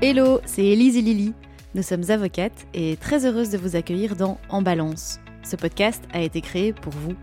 [0.00, 1.34] Hello, c'est Élise et Lily.
[1.74, 5.18] Nous sommes avocates et très heureuses de vous accueillir dans En Balance.
[5.42, 7.16] Ce podcast a été créé pour vous.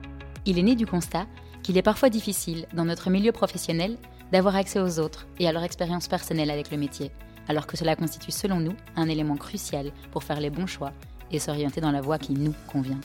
[0.46, 1.26] Il est né du constat
[1.63, 3.96] qu'il est parfois difficile, dans notre milieu professionnel,
[4.33, 7.12] d'avoir accès aux autres et à leur expérience personnelle avec le métier,
[7.47, 10.92] alors que cela constitue selon nous un élément crucial pour faire les bons choix
[11.31, 12.99] et s'orienter dans la voie qui nous convient.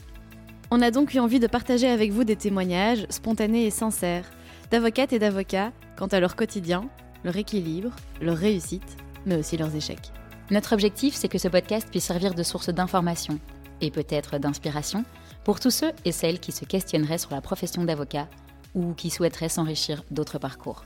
[0.73, 4.29] On a donc eu envie de partager avec vous des témoignages spontanés et sincères
[4.73, 6.91] d'avocates et d'avocats quant à leur quotidien,
[7.23, 8.97] leur équilibre, leur réussite,
[9.27, 10.13] mais aussi leurs échecs.
[10.51, 13.39] Notre objectif, c'est que ce podcast puisse servir de source d'information
[13.81, 15.05] et peut-être d'inspiration
[15.45, 18.29] pour tous ceux et celles qui se questionneraient sur la profession d'avocat
[18.75, 20.85] ou qui souhaiteraient s'enrichir d'autres parcours.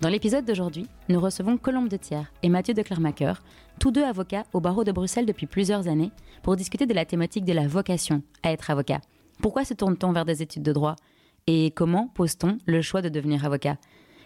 [0.00, 3.34] Dans l'épisode d'aujourd'hui, nous recevons Colombe de Thiers et Mathieu de Clermacher,
[3.78, 6.10] tous deux avocats au barreau de Bruxelles depuis plusieurs années,
[6.42, 9.00] pour discuter de la thématique de la vocation à être avocat.
[9.42, 10.96] Pourquoi se tourne-t-on vers des études de droit
[11.46, 13.76] Et comment pose-t-on le choix de devenir avocat?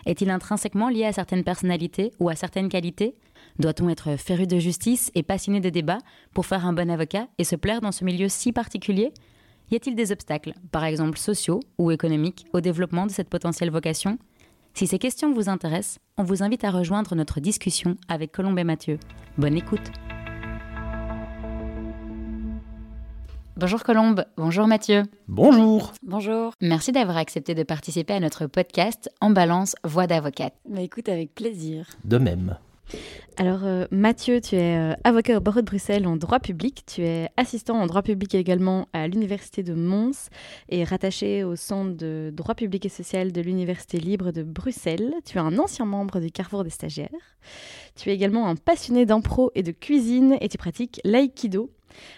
[0.06, 3.14] Est-il intrinsèquement lié à certaines personnalités ou à certaines qualités?
[3.58, 6.00] Doit-on être féru de justice et passionné de débats
[6.32, 9.12] pour faire un bon avocat et se plaire dans ce milieu si particulier?
[9.70, 14.18] Y a-t-il des obstacles, par exemple sociaux ou économiques, au développement de cette potentielle vocation?
[14.74, 18.64] Si ces questions vous intéressent, on vous invite à rejoindre notre discussion avec Colombe et
[18.64, 18.98] Mathieu.
[19.38, 19.92] Bonne écoute
[23.56, 25.04] Bonjour Colombe, bonjour Mathieu.
[25.28, 25.92] Bonjour.
[26.02, 26.54] Bonjour.
[26.60, 30.54] Merci d'avoir accepté de participer à notre podcast En balance voix d'avocate.
[30.68, 31.86] Bah écoute, avec plaisir.
[32.04, 32.58] De même.
[33.36, 37.02] Alors euh, Mathieu, tu es euh, avocat au barreau de Bruxelles en droit public, tu
[37.02, 40.30] es assistant en droit public également à l'université de Mons
[40.68, 45.14] et rattaché au centre de droit public et social de l'université libre de Bruxelles.
[45.24, 47.08] Tu es un ancien membre du Carrefour des stagiaires.
[47.94, 51.70] Tu es également un passionné d'impro et de cuisine et tu pratiques l'aïkido.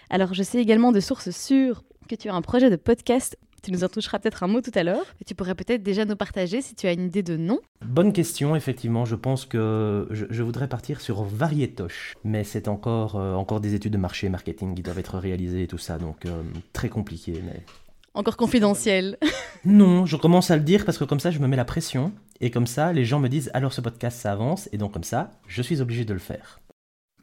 [0.09, 3.71] Alors je sais également de sources sûres que tu as un projet de podcast tu
[3.71, 5.05] nous en toucheras peut-être un mot tout à l'heure.
[5.21, 7.59] Et tu pourrais peut-être déjà nous partager si tu as une idée de nom.
[7.85, 9.03] Bonne question, effectivement.
[9.03, 12.15] Je pense que je, voudrais partir sur Varietoche.
[12.23, 15.67] Mais c'est encore, euh, encore des études de marché marketing qui doivent être réalisées et
[15.67, 15.97] tout ça.
[15.97, 17.41] Donc euh, très compliqué.
[17.45, 17.65] Mais...
[18.13, 19.17] Encore confidentiel.
[19.65, 22.13] non, je commence à le dire parce que comme ça, je me mets la pression.
[22.39, 24.69] Et comme ça, les gens me disent alors ce podcast, ça avance.
[24.71, 26.61] Et donc comme ça, je suis obligé de le faire.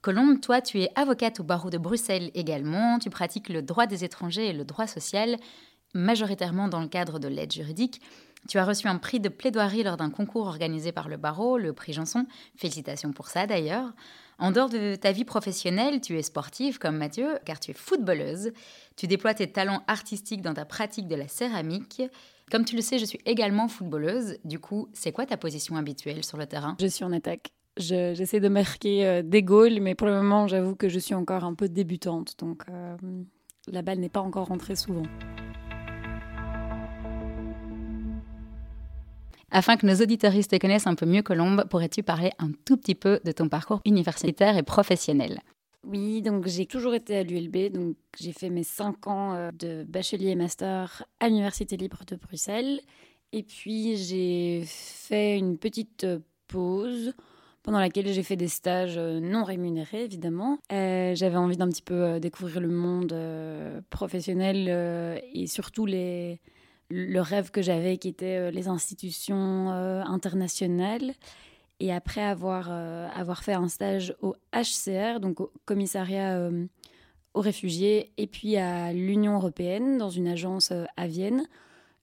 [0.04, 2.98] Colombe, toi, tu es avocate au barreau de Bruxelles également.
[2.98, 5.38] Tu pratiques le droit des étrangers et le droit social
[5.94, 8.02] majoritairement dans le cadre de l'aide juridique.
[8.46, 11.72] Tu as reçu un prix de plaidoirie lors d'un concours organisé par le barreau, le
[11.72, 12.26] prix Janson.
[12.54, 13.94] Félicitations pour ça d'ailleurs.
[14.38, 18.52] En dehors de ta vie professionnelle, tu es sportive comme Mathieu, car tu es footballeuse.
[18.96, 22.02] Tu déploies tes talents artistiques dans ta pratique de la céramique.
[22.50, 24.36] Comme tu le sais, je suis également footballeuse.
[24.44, 26.76] Du coup, c'est quoi ta position habituelle sur le terrain?
[26.78, 27.54] Je suis en attaque.
[27.76, 31.44] J'essaie de marquer euh, des goals, mais pour le moment, j'avoue que je suis encore
[31.44, 32.34] un peu débutante.
[32.38, 32.96] Donc, euh,
[33.66, 35.02] la balle n'est pas encore rentrée souvent.
[39.50, 42.96] Afin que nos auditoristes te connaissent un peu mieux, Colombe, pourrais-tu parler un tout petit
[42.96, 45.40] peu de ton parcours universitaire et professionnel?
[45.86, 49.84] Oui, donc j'ai toujours été à l'ULB, donc j'ai fait mes cinq ans euh, de
[49.84, 52.80] bachelier et master à l'Université libre de Bruxelles.
[53.32, 57.14] Et puis j'ai fait une petite euh, pause
[57.64, 60.58] pendant laquelle j'ai fait des stages euh, non rémunérés, évidemment.
[60.70, 63.12] J'avais envie d'un petit peu découvrir le monde
[63.90, 65.86] professionnel et surtout
[66.90, 71.12] le rêve que j'avais qui était euh, les institutions euh, internationales.
[71.80, 76.48] Et après avoir, euh, avoir fait un stage au HCR, donc au commissariat
[77.34, 81.48] aux réfugiés, et puis à l'Union européenne, dans une agence à Vienne,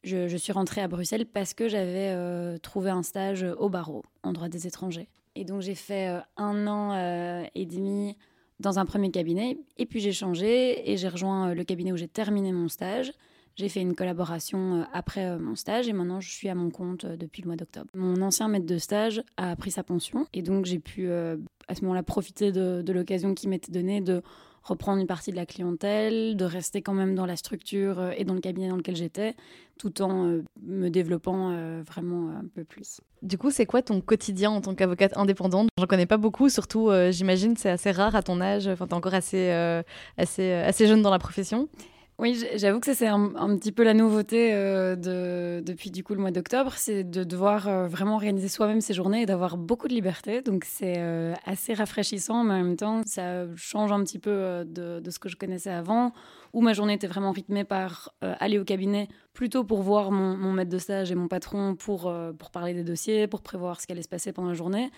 [0.04, 4.50] je, suis rentrée à Bruxelles parce que j'avais trouvé un stage au barreau, en droit
[4.50, 5.08] des étrangers.
[5.36, 8.18] Et donc j'ai fait un an et demi
[8.60, 12.08] dans un premier cabinet, et puis j'ai changé et j'ai rejoint le cabinet où j'ai
[12.08, 13.12] terminé mon stage.
[13.56, 16.70] J'ai fait une collaboration euh, après euh, mon stage et maintenant je suis à mon
[16.70, 17.90] compte euh, depuis le mois d'octobre.
[17.94, 21.82] Mon ancien maître de stage a pris sa pension et donc j'ai pu à ce
[21.82, 24.22] moment-là profiter de, de l'occasion qui m'était donnée de
[24.64, 28.34] reprendre une partie de la clientèle, de rester quand même dans la structure et dans
[28.34, 29.36] le cabinet dans lequel j'étais,
[29.78, 33.02] tout en me développant vraiment un peu plus.
[33.24, 35.70] Du coup, c'est quoi ton quotidien en tant qu'avocate indépendante?
[35.80, 39.16] J'en connais pas beaucoup, surtout j'imagine c'est assez rare à ton âge, enfin t'es encore
[39.16, 39.50] assez,
[40.18, 41.68] assez, assez jeune dans la profession.
[42.22, 46.14] Oui, j'avoue que ça c'est un, petit peu la nouveauté euh, de, depuis du coup
[46.14, 49.88] le mois d'octobre, c'est de devoir euh, vraiment organiser soi-même ses journées et d'avoir beaucoup
[49.88, 50.44] de liberté.
[50.44, 55.00] Donc c'est euh, assez rafraîchissant, mais en même temps ça change un petit peu de,
[55.00, 56.14] de, ce que je connaissais avant,
[56.54, 60.52] où ma journée était vraiment rythmée par aller au cabinet plutôt pour voir mon, mon,
[60.52, 63.94] maître de stage et mon patron pour, pour parler des dossiers, pour prévoir ce qui
[63.94, 64.92] allait se passer pendant la journée.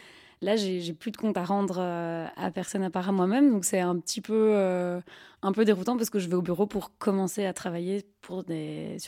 [0.44, 3.80] Là, j'ai plus de compte à rendre euh, à personne à part moi-même, donc c'est
[3.80, 5.00] un petit peu euh,
[5.42, 8.44] un peu déroutant parce que je vais au bureau pour commencer à travailler sur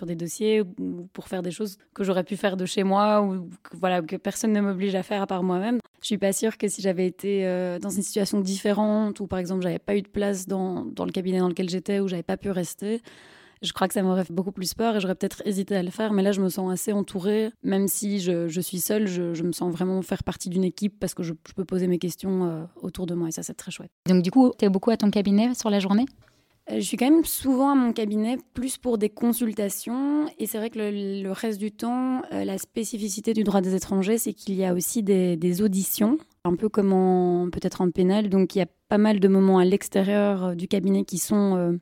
[0.06, 3.50] des dossiers ou pour faire des choses que j'aurais pu faire de chez moi ou
[3.64, 5.80] que, voilà que personne ne m'oblige à faire à part moi-même.
[6.02, 9.40] Je suis pas sûre que si j'avais été euh, dans une situation différente, ou par
[9.40, 12.24] exemple j'avais pas eu de place dans, dans le cabinet dans lequel j'étais, ou j'avais
[12.24, 13.02] pas pu rester,
[13.62, 15.92] je crois que ça m'aurait fait beaucoup plus peur et j'aurais peut-être hésité à le
[15.92, 16.14] faire.
[16.14, 17.52] Mais là, je me sens assez entourée.
[17.64, 21.00] Même si je, je suis seule, je, je, me sens vraiment faire partie d'une équipe
[21.00, 23.54] parce que je, je, peux poser mes questions euh, autour de moi et ça, c'est
[23.54, 23.92] très chouette.
[24.08, 26.06] Donc, du coup, tu es beaucoup à ton cabinet sur la journée?
[26.72, 30.58] Euh, je suis quand même souvent à mon cabinet plus pour des consultations et c'est
[30.58, 34.34] vrai que le, le, reste du temps, euh, la spécificité du droit des étrangers, c'est
[34.34, 38.30] qu'il y a aussi des, des, auditions, un peu comme peut-être en pénal.
[38.30, 41.78] Donc il y a pas mal de moments à l'extérieur du cabinet qui sont euh,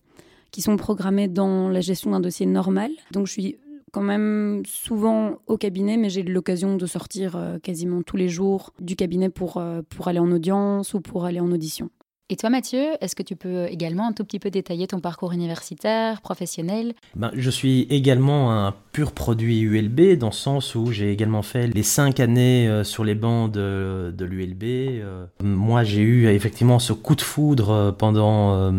[0.53, 2.91] qui sont programmés dans la gestion d'un dossier normal.
[3.11, 3.57] Donc je suis
[3.91, 8.71] quand même souvent au cabinet, mais j'ai l'occasion de sortir euh, quasiment tous les jours
[8.79, 11.89] du cabinet pour, euh, pour aller en audience ou pour aller en audition.
[12.29, 15.33] Et toi, Mathieu, est-ce que tu peux également un tout petit peu détailler ton parcours
[15.33, 16.93] universitaire, professionnel?
[17.15, 21.67] Ben, Je suis également un pur produit ULB, dans le sens où j'ai également fait
[21.67, 25.03] les cinq années euh, sur les bancs de, de l'ULB.
[25.43, 28.71] Moi, j'ai eu effectivement ce coup de foudre euh, pendant...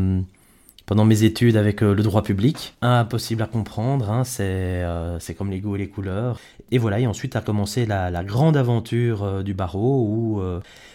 [0.86, 2.76] Pendant mes études avec euh, le droit public.
[2.82, 6.38] Impossible à comprendre, hein, c'est euh, comme les goûts et les couleurs.
[6.70, 10.42] Et voilà, et ensuite a commencé la, la grande aventure euh, du barreau où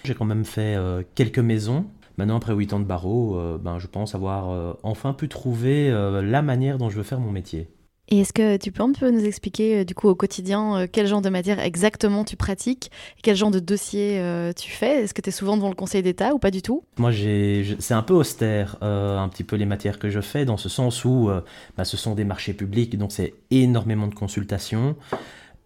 [0.04, 0.78] j'ai quand même fait
[1.16, 1.88] quelques maisons.
[2.18, 6.78] Maintenant, après 8 ans de barreau, ben, je pense avoir enfin pu trouver la manière
[6.78, 7.70] dont je veux faire mon métier.
[8.10, 11.22] Et est-ce que tu peux un peu nous expliquer du coup au quotidien quel genre
[11.22, 12.92] de matière exactement tu pratiques,
[13.22, 15.04] quel genre de dossier euh, tu fais?
[15.04, 16.84] Est-ce que tu es souvent devant le Conseil d'État ou pas du tout?
[16.98, 20.58] Moi, c'est un peu austère, euh, un petit peu les matières que je fais, dans
[20.58, 21.42] ce sens où euh,
[21.78, 24.96] bah, ce sont des marchés publics, donc c'est énormément de consultations.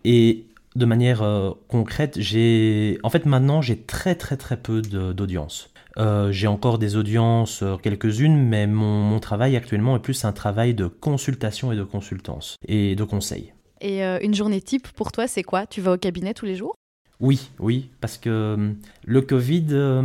[0.03, 5.69] Et de manière euh, concrète, j'ai, en fait, maintenant, j'ai très très très peu d'audience.
[5.97, 10.31] Euh, j'ai encore des audiences, euh, quelques-unes, mais mon, mon, travail actuellement est plus un
[10.31, 13.53] travail de consultation et de consultance et de conseil.
[13.79, 15.67] Et euh, une journée type pour toi, c'est quoi?
[15.67, 16.75] Tu vas au cabinet tous les jours?
[17.19, 18.73] Oui, oui, parce que
[19.05, 20.01] le Covid euh,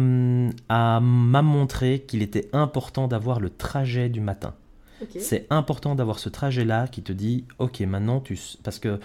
[0.68, 4.54] m'a montré qu'il était important d'avoir le trajet du matin.
[5.02, 5.20] Okay.
[5.20, 8.38] C'est important d'avoir ce trajet-là qui te dit, ok, maintenant tu...
[8.62, 9.00] Parce que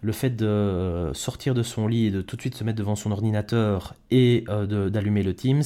[0.00, 2.96] le fait de sortir de son lit et de tout de suite se mettre devant
[2.96, 5.62] son ordinateur et euh, d'allumer le Teams,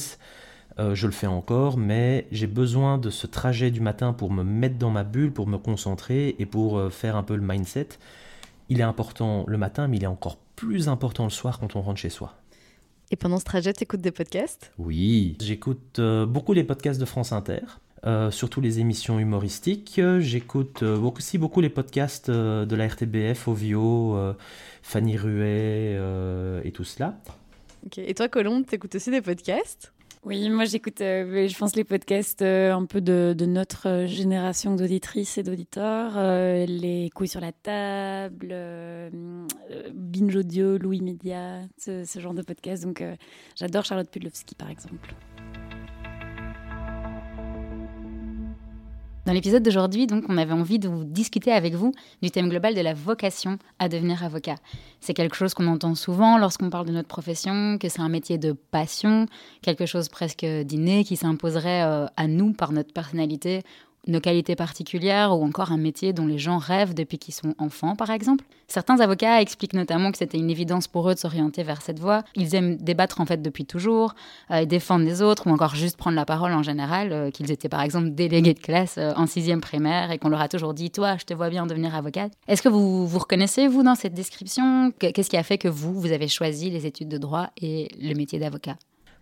[0.79, 4.43] euh, je le fais encore, mais j'ai besoin de ce trajet du matin pour me
[4.43, 7.89] mettre dans ma bulle, pour me concentrer et pour euh, faire un peu le mindset.
[8.69, 11.81] Il est important le matin, mais il est encore plus important le soir quand on
[11.81, 12.35] rentre chez soi.
[13.11, 14.73] Et pendant ce trajet, tu écoutes des podcasts?
[14.77, 17.61] Oui, j'écoute euh, beaucoup les podcasts de France Inter.
[18.05, 19.99] Euh, surtout les émissions humoristiques.
[20.19, 24.17] J'écoute euh, aussi beaucoup les podcasts euh, de la RTBF, Ovio,
[24.83, 25.99] Fanny Ruet
[26.63, 27.17] et tout cela.
[27.87, 28.09] Okay.
[28.09, 29.93] Et toi, Colombe, t'écoutes aussi des podcasts?
[30.23, 35.37] Oui, moi j'écoute, euh, je pense, les podcasts euh, un peu de, notre génération d'auditrices
[35.37, 39.09] et d'auditeurs, euh, les couilles sur la table, euh,
[39.93, 42.83] Binge Audio, Louis Media, ce, ce, genre de podcasts.
[42.83, 43.03] Donc
[43.55, 45.13] j'adore Charlotte Pudlowski par exemple.
[49.27, 51.91] Dans l'épisode d'aujourd'hui, donc, on avait envie de vous discuter avec vous
[52.21, 54.55] du thème global de la vocation à devenir avocat.
[55.01, 58.37] C'est quelque chose qu'on entend souvent lorsqu'on parle de notre profession, que c'est un métier
[58.37, 59.25] de passion,
[59.61, 63.63] quelque chose presque d'inné qui s'imposerait euh, à nous par notre personnalité
[64.07, 67.95] nos qualités particulières ou encore un métier dont les gens rêvent depuis qu'ils sont enfants,
[67.95, 68.43] par exemple.
[68.67, 72.23] Certains avocats expliquent notamment que c'était une évidence pour eux de s'orienter vers cette voie.
[72.35, 74.13] Ils aiment débattre en fait depuis toujours,
[74.51, 77.69] euh, défendre les autres ou encore juste prendre la parole en général, euh, qu'ils étaient
[77.69, 80.91] par exemple délégués de classe euh, en sixième primaire et qu'on leur a toujours dit
[80.91, 82.33] «toi, je te vois bien devenir avocate».
[82.47, 84.91] Est-ce que vous vous reconnaissez, vous, dans cette description?
[84.99, 88.13] Qu'est-ce qui a fait que vous, vous avez choisi les études de droit et le
[88.15, 88.75] métier d'avocat?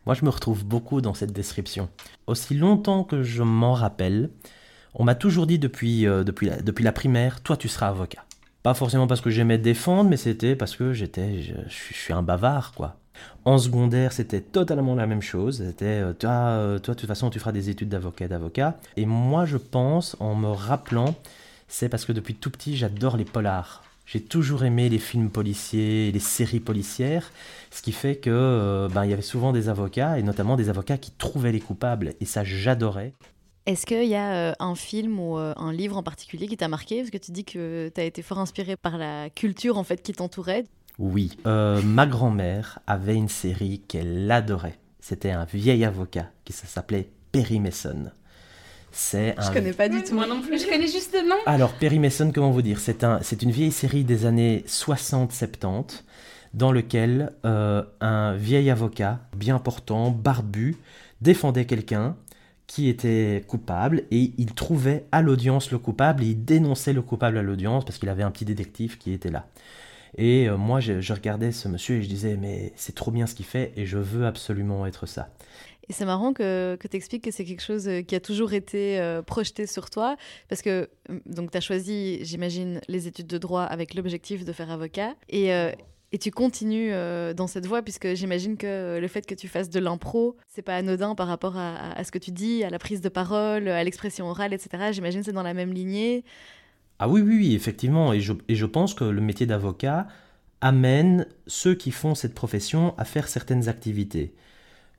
[0.06, 1.90] Moi, je me retrouve beaucoup dans cette description.
[2.28, 4.30] Aussi longtemps que je m'en rappelle,
[4.96, 8.24] on m'a toujours dit depuis, euh, depuis, la, depuis la primaire, toi tu seras avocat.
[8.64, 12.74] Pas forcément parce que j'aimais défendre, mais c'était parce que j'étais, je, suis un bavard,
[12.74, 12.96] quoi.
[13.46, 15.64] En secondaire, c'était totalement la même chose.
[15.66, 18.78] C'était, euh, toi, euh, toi, de toute façon, tu feras des études d'avocat, d'avocat.
[18.98, 21.16] Et moi, je pense, en me rappelant,
[21.68, 23.84] c'est parce que depuis tout petit, j'adore les polars.
[24.06, 27.32] J'ai toujours aimé les films policiers, les séries policières,
[27.72, 31.00] ce qui fait que ben, il y avait souvent des avocats, et notamment des avocats
[31.00, 33.14] qui trouvaient les coupables, et ça j'adorais.
[33.66, 36.68] Est-ce qu'il y a euh, un film ou euh, un livre en particulier qui t'a
[36.68, 37.00] marqué?
[37.00, 40.04] Parce que tu dis que tu as été fort inspiré par la culture en fait
[40.04, 40.66] qui t'entourait.
[41.00, 44.78] Oui, euh, ma grand-mère avait une série qu'elle adorait.
[45.00, 48.12] C'était un vieil avocat qui s'appelait Perry Mason.
[48.92, 49.42] C'est un...
[49.42, 50.16] Je connais pas du tout.
[50.16, 51.36] Moi non plus, je connais juste le nom.
[51.46, 52.80] Alors, Perry Mason, comment vous dire?
[52.80, 56.04] C'est un, une vieille série des années 60-70
[56.54, 60.78] dans lequel euh, un vieil avocat, bien portant, barbu,
[61.20, 62.16] défendait quelqu'un
[62.68, 67.38] qui était coupable et il trouvait à l'audience le coupable et il dénonçait le coupable
[67.38, 69.48] à l'audience parce qu'il avait un petit détective qui était là.
[70.18, 73.36] Et euh, moi, je, regardais ce monsieur et je disais, mais c'est trop bien ce
[73.36, 75.30] qu'il fait et je veux absolument être ça.
[75.88, 78.54] Et c'est marrant que, que tu expliques que c'est quelque chose euh, qui a toujours
[78.54, 80.16] été euh, projeté sur toi,
[80.50, 80.90] parce que
[81.28, 85.14] donc tu as choisi, j'imagine, les études de droit avec l'objectif de faire avocat.
[85.30, 85.52] Et,
[86.16, 86.92] et tu continues
[87.36, 90.78] dans cette voie, puisque j'imagine que le fait que tu fasses de l'impro, c'est pas
[90.78, 93.84] anodin par rapport à, à, ce que tu dis, à la prise de parole, à
[93.84, 94.92] l'expression orale, etc.
[94.94, 96.24] J'imagine que c'est dans la même lignée.
[97.00, 98.14] Ah oui, oui, oui, effectivement.
[98.14, 100.08] Et je, et je pense que le métier d'avocat
[100.62, 104.34] amène ceux qui font cette profession à faire certaines activités.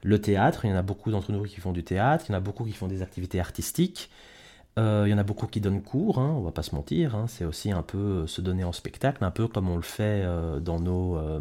[0.03, 2.35] Le théâtre, il y en a beaucoup d'entre nous qui font du théâtre, il y
[2.35, 4.11] en a beaucoup qui font des activités artistiques,
[4.79, 7.15] euh, il y en a beaucoup qui donnent cours, hein, on va pas se mentir,
[7.15, 7.27] hein.
[7.29, 10.61] c'est aussi un peu se donner en spectacle, un peu comme on le fait euh,
[10.61, 11.41] dans, nos, euh,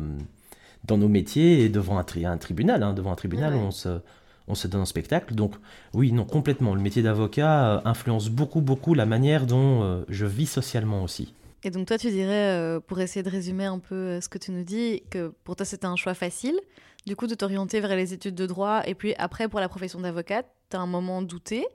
[0.85, 2.83] dans nos métiers et devant un, un tribunal.
[2.83, 2.93] Hein.
[2.93, 3.99] devant un tribunal, on se
[4.47, 5.35] on se donne un spectacle.
[5.35, 5.55] Donc
[5.93, 6.75] oui, non, complètement.
[6.75, 11.33] Le métier d'avocat euh, influence beaucoup, beaucoup la manière dont euh, je vis socialement aussi.
[11.63, 14.51] Et donc toi, tu dirais, euh, pour essayer de résumer un peu ce que tu
[14.51, 16.59] nous dis, que pour toi, c'était un choix facile,
[17.07, 19.99] du coup, de t'orienter vers les études de droit, et puis après, pour la profession
[19.99, 21.65] d'avocat, tu as un moment douté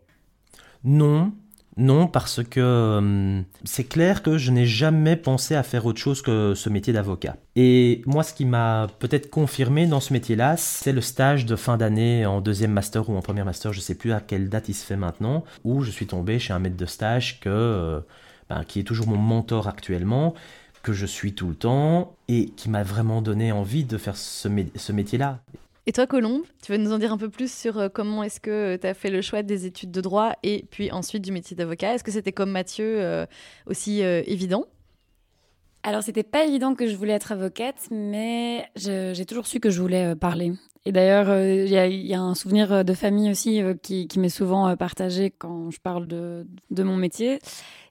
[0.84, 1.32] Non,
[1.80, 6.20] non, parce que euh, c'est clair que je n'ai jamais pensé à faire autre chose
[6.20, 7.36] que ce métier d'avocat.
[7.56, 11.78] Et moi, ce qui m'a peut-être confirmé dans ce métier-là, c'est le stage de fin
[11.78, 14.68] d'année en deuxième master ou en premier master, je ne sais plus à quelle date
[14.68, 18.00] il se fait maintenant, où je suis tombé chez un maître de stage que, euh,
[18.50, 20.34] ben, qui est toujours mon mentor actuellement,
[20.82, 24.92] que je suis tout le temps et qui m'a vraiment donné envie de faire ce
[24.92, 25.40] métier-là.
[25.86, 28.38] Et toi, Colombe, tu veux nous en dire un peu plus sur euh, comment est-ce
[28.38, 31.56] que tu as fait le choix des études de droit et puis ensuite du métier
[31.56, 31.94] d'avocat?
[31.94, 33.24] Est-ce que c'était comme Mathieu euh,
[33.66, 34.66] aussi euh, évident?
[35.82, 39.80] Alors, c'était pas évident que je voulais être avocate, mais j'ai toujours su que je
[39.80, 40.52] voulais parler.
[40.84, 45.70] Et d'ailleurs, il y, a un souvenir de famille aussi qui, m'est souvent partagé quand
[45.70, 47.38] je parle de mon métier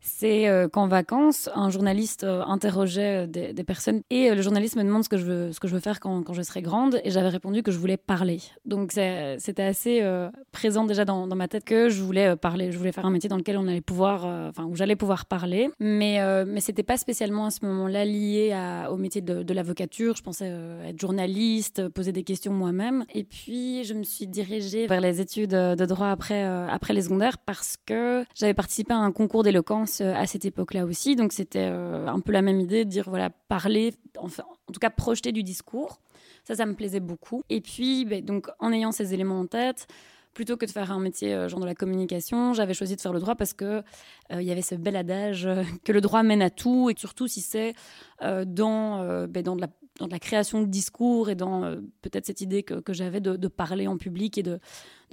[0.01, 4.83] c'est euh, qu'en vacances, un journaliste euh, interrogeait euh, des, personnes et le journaliste me
[4.83, 7.11] demande ce que je veux, ce que je veux faire quand, je serai grande et
[7.11, 8.39] j'avais répondu que je voulais parler.
[8.65, 10.03] Donc c'était assez
[10.51, 13.37] présent déjà dans, ma tête que je voulais parler, je voulais faire un métier dans
[13.37, 17.51] lequel on allait pouvoir, enfin où j'allais pouvoir parler, mais mais c'était pas spécialement à
[17.51, 18.55] ce moment-là lié
[18.89, 20.15] au métier de, de l'avocature.
[20.15, 20.51] Je pensais
[20.85, 25.51] être journaliste, poser des questions moi-même, et puis je me suis dirigée vers les études
[25.51, 30.13] de droit après après les secondaires parce que j'avais participé à un concours d'éloquence euh,
[30.15, 31.15] à cette époque-là aussi.
[31.15, 34.79] Donc c'était euh, un peu la même idée de dire, voilà, parler, enfin, en tout
[34.79, 36.00] cas projeter du discours.
[36.46, 37.43] Ça, ça me plaisait beaucoup.
[37.50, 39.88] Et puis, ben, donc, en ayant ces éléments en tête,
[40.34, 43.13] plutôt que de faire un métier euh, genre de la communication, j'avais choisi de faire
[43.13, 43.84] le droit parce que
[44.31, 45.50] il y avait ce bel adage
[45.84, 47.74] que le droit mène à tout et surtout si c'est
[48.22, 49.65] dans, ben, dans, de
[50.01, 53.98] la, création de discours et dans peut-être cette idée que, que j'avais de, parler en
[53.98, 54.60] public et de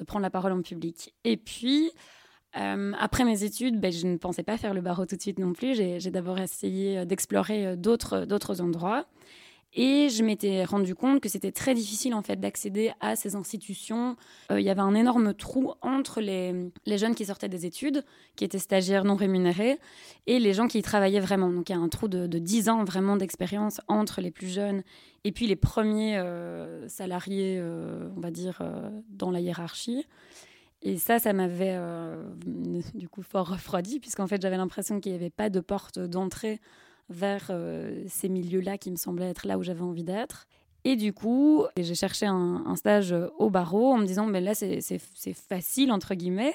[0.07, 1.15] prendre la parole en public.
[1.25, 1.93] Et puis,
[2.57, 5.39] euh, après mes études, ben, je ne pensais pas faire le barreau tout de suite
[5.39, 5.75] non plus.
[5.75, 9.07] J'ai d'abord essayé euh, d'explorer euh, d'autres endroits.
[9.79, 14.17] Et je m'étais rendu compte que c'était très difficile en fait d'accéder à ces institutions.
[14.49, 18.03] Il y avait un énorme trou entre les, jeunes qui sortaient des études,
[18.37, 19.79] qui étaient stagiaires non rémunérés,
[20.27, 21.51] et les gens qui y travaillaient vraiment.
[21.51, 24.49] Donc il y a un trou de, de 10 ans vraiment d'expérience entre les plus
[24.49, 24.83] jeunes
[25.25, 26.23] et puis les premiers
[26.87, 27.61] salariés,
[28.17, 28.63] on va dire,
[29.11, 30.07] dans la hiérarchie.
[30.83, 32.23] Et ça, ça m'avait euh,
[32.95, 36.61] du coup fort refroidi, puisqu'en fait, j'avais l'impression qu'il n'y avait pas de porte d'entrée
[37.09, 40.47] vers euh, ces milieux-là qui me semblaient être là où j'avais envie d'être.
[40.85, 45.01] Et du coup, j'ai cherché un, stage au barreau en me disant, mais là, c'est
[45.35, 46.55] facile, entre guillemets,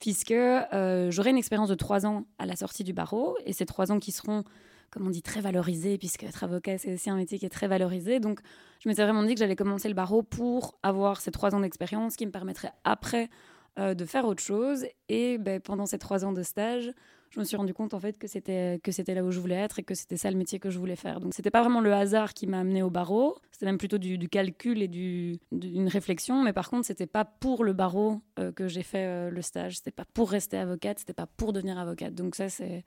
[0.00, 3.66] puisque euh, j'aurai une expérience de trois ans à la sortie du barreau, et ces
[3.66, 4.42] trois ans qui seront,
[4.90, 7.68] comme on dit, très valorisés, puisque être avocat, c'est aussi un métier qui est très
[7.68, 8.18] valorisé.
[8.18, 8.40] Donc,
[8.80, 12.16] je m'étais vraiment dit que j'allais commencer le barreau pour avoir ces trois ans d'expérience
[12.16, 13.30] qui me permettraient après
[13.78, 14.86] euh, de faire autre chose.
[15.08, 16.92] Et ben, pendant ces trois ans de stage,
[17.30, 19.56] je me suis rendu compte en fait que c'était que c'était là où je voulais
[19.56, 21.20] être et que c'était ça le métier que je voulais faire.
[21.20, 24.28] Donc c'était pas vraiment le hasard qui m'a amené au barreau, c'était même plutôt du,
[24.28, 26.42] calcul et du, d'une réflexion.
[26.42, 29.76] Mais par contre, c'était pas pour le barreau euh, que j'ai fait euh, le stage.
[29.76, 32.14] C'était pas pour rester avocate, c'était pas pour devenir avocate.
[32.14, 32.84] Donc ça c'est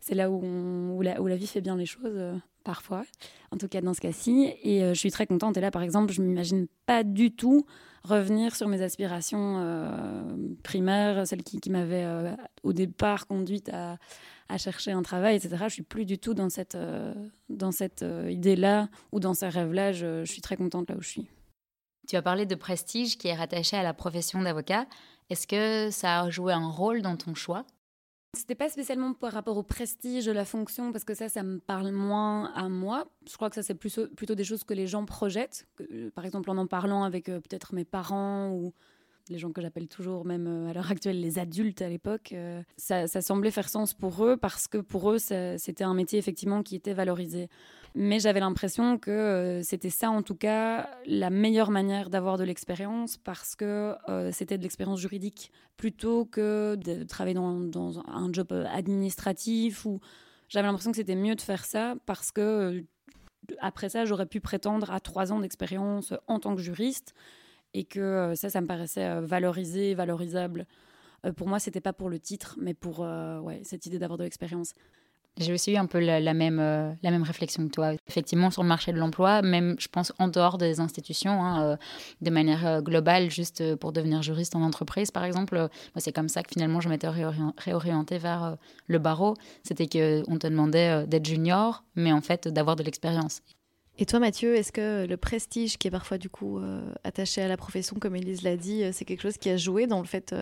[0.00, 0.42] c'est là où,
[0.96, 2.18] où, la, où, la, vie fait bien les choses,
[2.64, 3.04] parfois,
[3.50, 4.50] en tout cas dans ce cas-ci.
[4.62, 5.58] Et je suis très contente.
[5.58, 7.66] Et là, par exemple, je m'imagine pas du tout
[8.02, 10.22] revenir sur mes aspirations euh,
[10.62, 13.98] primaires, celles qui, m'avaient euh, au départ conduite à,
[14.58, 15.56] chercher un travail, etc.
[15.68, 17.14] Je suis plus du tout dans cette, euh,
[18.28, 19.92] idée-là ou dans ces rêves-là.
[19.92, 21.28] Je, je suis très contente là où je suis.
[22.08, 24.86] Tu as parlé de prestige qui est rattaché à la profession d'avocat.
[25.28, 27.64] Est-ce que ça a joué un rôle dans ton choix?
[28.32, 31.58] C'était pas spécialement par rapport au prestige de la fonction, parce que ça, ça me
[31.58, 33.08] parle moins à moi.
[33.28, 35.66] Je crois que ça, c'est plutôt, des choses que les gens projettent.
[35.80, 38.72] Euh, par exemple, en en parlant avec euh, peut-être mes parents ou
[39.30, 42.34] les gens que j'appelle toujours, même à l'heure actuelle, les adultes à l'époque,
[42.76, 46.62] ça, ça, semblait faire sens pour eux parce que pour eux, c'était un métier effectivement
[46.62, 47.48] qui était valorisé.
[47.94, 52.44] Mais j'avais l'impression que euh, c'était ça, en tout cas, la meilleure manière d'avoir de
[52.44, 58.48] l'expérience parce que euh, c'était de l'expérience juridique plutôt que de travailler dans, un job
[58.52, 59.84] euh, administratif.
[59.86, 60.00] Ou
[60.48, 62.84] j'avais l'impression que c'était mieux de faire ça parce que
[63.58, 67.14] après ça, j'aurais pu prétendre à trois ans d'expérience en tant que juriste
[67.74, 70.66] et que ça, ça me paraissait valorisé, valorisable.
[71.36, 74.74] pour moi, c'était pas pour le titre, mais pour ouais, cette idée d'avoir de l'expérience.
[75.38, 77.92] J'ai aussi eu un peu la, même, euh, la même réflexion que toi.
[78.08, 81.76] Effectivement, sur le marché de l'emploi, même, je pense, en dehors des institutions, hein, euh,
[82.20, 86.42] de manière euh, globale, juste pour devenir juriste en entreprise, par exemple, c'est comme ça
[86.42, 89.34] que finalement je m'étais réorientée vers le barreau.
[89.62, 93.40] C'était qu'on te demandait d'être junior, mais en fait d'avoir de l'expérience.
[94.00, 96.58] Et toi, Mathieu, est-ce que le prestige qui est parfois du coup
[97.04, 100.00] attaché à la profession, comme Elise l'a dit, c'est quelque chose qui a joué dans
[100.00, 100.34] le fait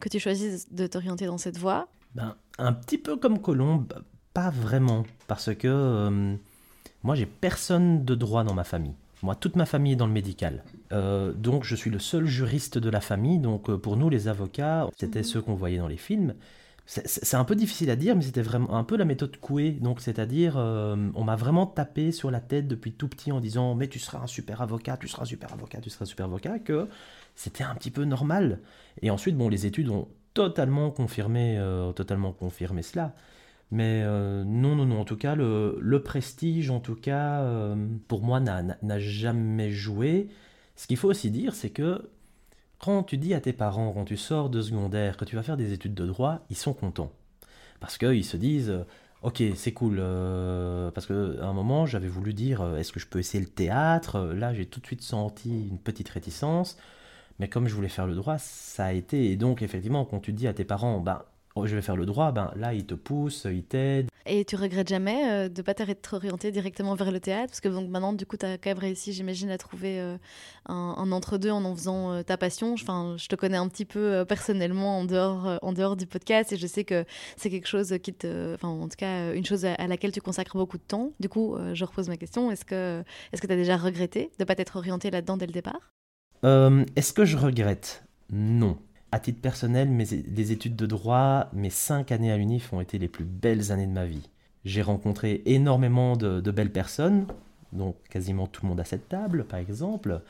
[0.00, 1.86] que tu choisisses de t'orienter dans cette voie?
[2.14, 3.92] Ben, Un petit peu comme Colombe,
[4.34, 6.34] pas vraiment, parce que euh,
[7.02, 8.94] moi j'ai personne de droit dans ma famille.
[9.22, 10.64] Moi, toute ma famille est dans le médical.
[10.92, 13.38] Euh, donc, je suis le seul juriste de la famille.
[13.38, 16.34] Donc, euh, pour nous, les avocats, c'était ceux qu'on voyait dans les films.
[16.86, 19.70] C'est un peu difficile à dire, mais c'était vraiment un peu la méthode Coué.
[19.70, 23.88] Donc, c'est-à-dire, on m'a vraiment tapé sur la tête depuis tout petit en disant Mais
[23.88, 26.58] tu seras un super avocat, tu seras un super avocat, tu seras un super avocat,
[26.58, 26.88] que
[27.34, 28.60] c'était un petit peu normal.
[29.00, 31.58] Et ensuite, bon, les études ont totalement confirmé,
[31.96, 33.14] totalement confirmé cela.
[33.70, 37.74] Mais euh, non, non, non, en tout cas, le, prestige, en tout cas, euh,
[38.08, 40.28] pour moi, n'a jamais joué.
[40.76, 42.08] Ce qu'il faut aussi dire, c'est que
[42.78, 45.56] quand tu dis à tes parents, quand tu sors de secondaire, que tu vas faire
[45.56, 47.12] des études de droit, ils sont contents.
[47.80, 48.84] Parce qu'ils se disent, euh,
[49.22, 49.96] ok, c'est cool.
[50.94, 54.20] parce qu'à un moment, j'avais voulu dire, est-ce que je peux essayer le théâtre?
[54.34, 56.76] Là, j'ai tout de suite senti une petite réticence.
[57.40, 59.30] Mais comme je voulais faire le droit, ça a été.
[59.30, 62.32] Et donc, effectivement, quand tu dis à tes parents, Oh, je vais faire le droit,
[62.32, 64.08] ben là, il te pousse, il t'aide.
[64.26, 67.48] Et tu regrettes jamais euh, de ne pas t'être orienté directement vers le théâtre?
[67.48, 70.16] Parce que donc, maintenant, du coup, tu as quand même réussi, j'imagine, à trouver euh,
[70.66, 72.72] un, entre-deux en en faisant euh, ta passion.
[72.72, 76.56] Enfin, je te connais un petit peu personnellement en dehors, en dehors du podcast et
[76.56, 77.04] je sais que
[77.36, 78.54] c'est quelque chose qui te.
[78.54, 81.12] Enfin, en tout cas, une chose à, laquelle tu consacres beaucoup de temps.
[81.20, 82.50] Du coup, je repose ma question.
[82.50, 85.92] Est-ce que tu as déjà regretté de ne pas t'être orienté là-dedans dès le départ?
[86.42, 88.04] Est-ce que je regrette?
[88.30, 88.78] Non
[89.14, 92.98] à titre personnel, mes, les études de droit, mes cinq années à l'UNIF ont été
[92.98, 94.28] les plus belles années de ma vie.
[94.64, 97.28] J'ai rencontré énormément de, belles personnes,
[97.72, 100.20] donc quasiment tout le monde à cette table, par exemple,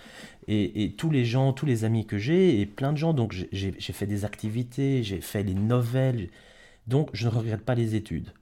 [0.48, 3.14] et, tous les gens, tous les amis que j'ai, et plein de gens.
[3.14, 6.28] Donc j'ai fait des activités, j'ai fait les nouvelles,
[6.86, 8.34] donc je ne regrette pas les études.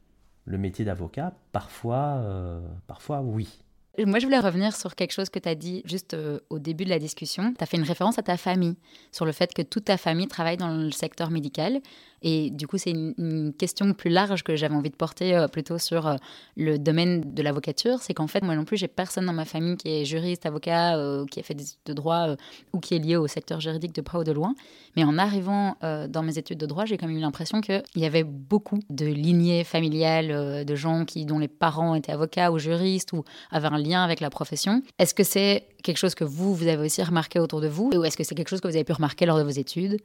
[0.44, 3.61] Le métier d'avocat, parfois, euh, parfois oui.
[3.98, 6.84] Moi, je voulais revenir sur quelque chose que tu as dit juste euh, au début
[6.84, 7.52] de la discussion.
[7.52, 8.76] Tu as fait une référence à ta famille,
[9.10, 11.80] sur le fait que toute ta famille travaille dans le secteur médical.
[12.22, 15.78] Et du coup, c'est une, question plus large que j'avais envie de porter euh, plutôt
[15.78, 16.16] sur euh,
[16.56, 17.98] le domaine de l'avocature.
[18.00, 20.96] C'est qu'en fait, moi non plus, j'ai personne dans ma famille qui est juriste, avocat,
[20.96, 22.36] euh, qui a fait des études de droit
[22.72, 24.54] ou qui est lié au secteur juridique de près ou de loin.
[24.96, 28.04] Mais en arrivant dans mes études de droit, j'ai quand même eu l'impression qu'il y
[28.04, 33.12] avait beaucoup de lignées familiales, de gens qui, dont les parents étaient avocats ou juristes
[33.12, 34.82] ou avaient un lien avec la profession.
[34.98, 38.04] Est-ce que c'est quelque chose que vous, vous avez aussi remarqué autour de vous Ou
[38.04, 39.98] est-ce que c'est quelque chose que vous avez pu remarquer lors de vos études?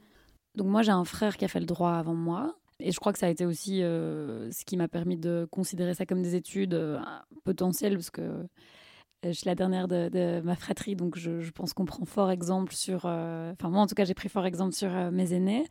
[0.54, 2.56] Donc moi j'ai un frère qui a fait le droit avant moi.
[2.80, 5.94] Et je crois que ça a été aussi euh, ce qui m'a permis de considérer
[5.94, 6.98] ça comme des études euh,
[7.44, 8.44] potentielles, parce que euh,
[9.24, 12.98] je suis la dernière de, ma fratrie, donc je, pense qu'on prend fort exemple sur...
[12.98, 15.64] Enfin moi en tout cas j'ai pris fort exemple sur mes aînés.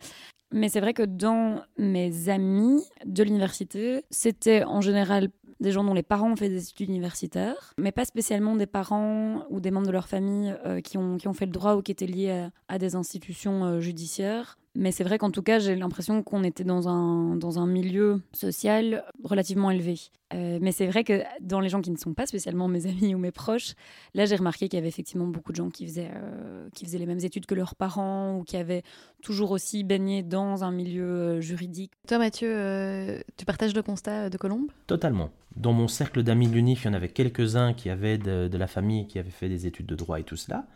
[0.51, 5.29] Mais c'est vrai que dans mes amis de l'université, c'était en général
[5.61, 9.45] des gens dont les parents ont fait des études universitaires, mais pas spécialement des parents
[9.49, 11.93] ou des membres de leur famille qui, ont, qui ont fait le droit ou qui
[11.93, 14.57] étaient liés à des institutions judiciaires.
[14.79, 18.21] Mais c'est vrai qu'en tout cas, j'ai l'impression qu'on était dans un, dans un milieu
[18.31, 19.99] social relativement élevé.
[20.35, 23.15] Euh, mais c'est vrai que dans les gens qui ne sont pas spécialement mes amis
[23.15, 23.73] ou mes proches,
[24.13, 26.99] là, j'ai remarqué qu'il y avait effectivement beaucoup de gens qui faisaient, euh, qui faisaient
[26.99, 28.83] les mêmes études que leurs parents ou qui avaient
[29.23, 31.93] toujours aussi baigné dans un milieu euh, juridique.
[32.07, 35.31] Toi, Mathieu, tu partages le constat de Colombe Totalement.
[35.55, 38.57] Dans mon cercle d'amis de l'UNIF, il y en avait quelques-uns qui avaient de, de
[38.59, 40.67] la famille, qui avaient fait des études de droit et tout cela.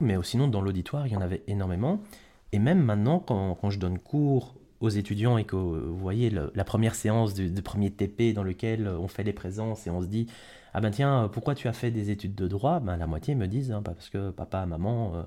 [0.00, 2.02] Mais sinon, dans l'auditoire, il y en avait énormément.
[2.52, 6.94] Et même maintenant, quand, je donne cours aux étudiants et que vous voyez la première
[6.94, 10.28] séance du, premier TP dans lequel on fait les présences et on se dit
[10.72, 12.78] ah ben tiens pourquoi tu as fait des études de droit?
[12.78, 15.22] Ben la moitié me disent hein, parce que papa maman euh,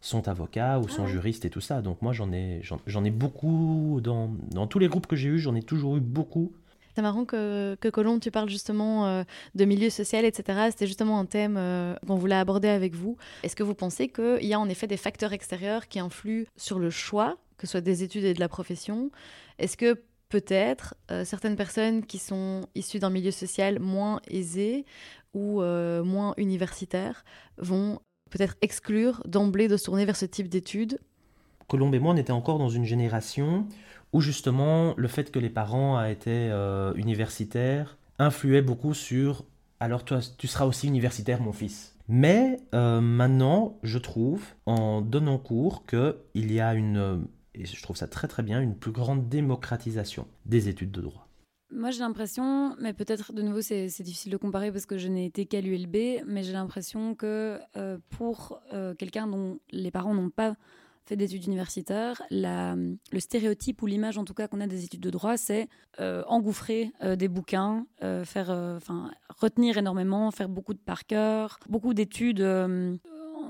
[0.00, 1.82] sont avocats ou sont ah juristes et tout ça.
[1.82, 5.38] Donc moi j'en ai j'en ai beaucoup dans, dans tous les groupes que j'ai eu
[5.38, 6.52] j'en ai toujours eu beaucoup
[6.94, 10.68] C'est marrant que, que Colombe, tu parles justement euh, de milieu social, etc.
[10.70, 13.16] C'était justement un thème euh, qu'on voulait aborder avec vous.
[13.42, 16.78] Est-ce que vous pensez qu'il y a en effet des facteurs extérieurs qui influent sur
[16.78, 19.10] le choix, que ce soit des études et de la profession?
[19.58, 24.84] Est-ce que peut-être euh, certaines personnes qui sont issues d'un milieu social moins aisé
[25.34, 27.24] ou moins universitaire
[27.58, 27.98] vont
[28.30, 31.00] peut-être exclure d'emblée de se tourner vers ce type d'études?
[31.66, 33.66] Colombe et moi, on était encore dans une génération
[34.14, 39.44] où justement le fait que les parents aient été euh, universitaires influait beaucoup sur
[39.80, 41.96] alors toi tu seras aussi universitaire mon fils.
[42.08, 47.96] Mais euh, maintenant je trouve en donnant cours qu'il y a une et je trouve
[47.96, 51.28] ça très très bien une plus grande démocratisation des études de droit.
[51.72, 55.24] Moi, j'ai l'impression, mais peut-être de nouveau, c'est difficile de comparer parce que je n'ai
[55.24, 58.60] été qu'à l'ULB, mais j'ai l'impression que euh, pour
[58.96, 60.54] quelqu'un dont les parents n'ont pas
[61.06, 65.00] fait des études universitaires, le stéréotype ou l'image en tout cas qu'on a des études
[65.00, 65.68] de droit, c'est
[66.00, 68.48] euh, engouffrer euh, des bouquins, euh, faire,
[69.38, 72.42] retenir énormément, faire beaucoup de par cœur, beaucoup d'études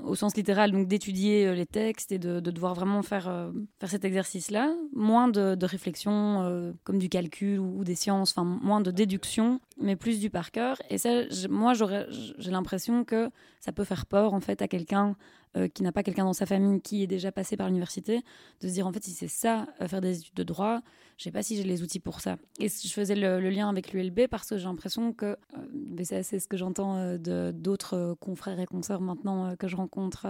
[0.03, 4.75] au sens littéral, donc d'étudier les textes et de, devoir vraiment faire, faire cet exercice-là.
[4.93, 10.19] Moins de, réflexion comme du calcul ou, des sciences, enfin moins de déduction, mais plus
[10.19, 10.81] du par cœur.
[10.89, 11.09] Et ça,
[11.49, 15.15] moi, j'ai l'impression que ça peut faire peur en fait à quelqu'un
[15.57, 18.23] euh, qui n'a pas quelqu'un dans sa famille qui est déjà passé par l'université,
[18.59, 20.81] de se dire en fait si c'est ça, euh, faire des études de droit,
[21.17, 22.35] je sais pas si j'ai les outils pour ça.
[22.59, 26.47] Et je faisais le, lien avec l'ULB parce que j'ai l'impression que, euh, c'est ce
[26.49, 30.27] que j'entends de d'autres confrères et consoeurs maintenant que je rencontre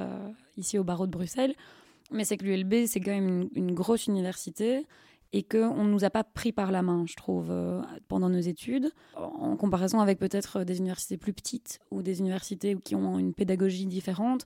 [0.57, 1.55] ici au barreau de Bruxelles,
[2.11, 4.85] mais c'est que l'ULB c'est quand même une, grosse université
[5.33, 7.51] et qu'on ne nous a pas pris par la main, je trouve,
[8.07, 12.93] pendant nos études, en comparaison avec peut-être des universités plus petites ou des universités qui
[12.93, 14.45] ont une pédagogie différente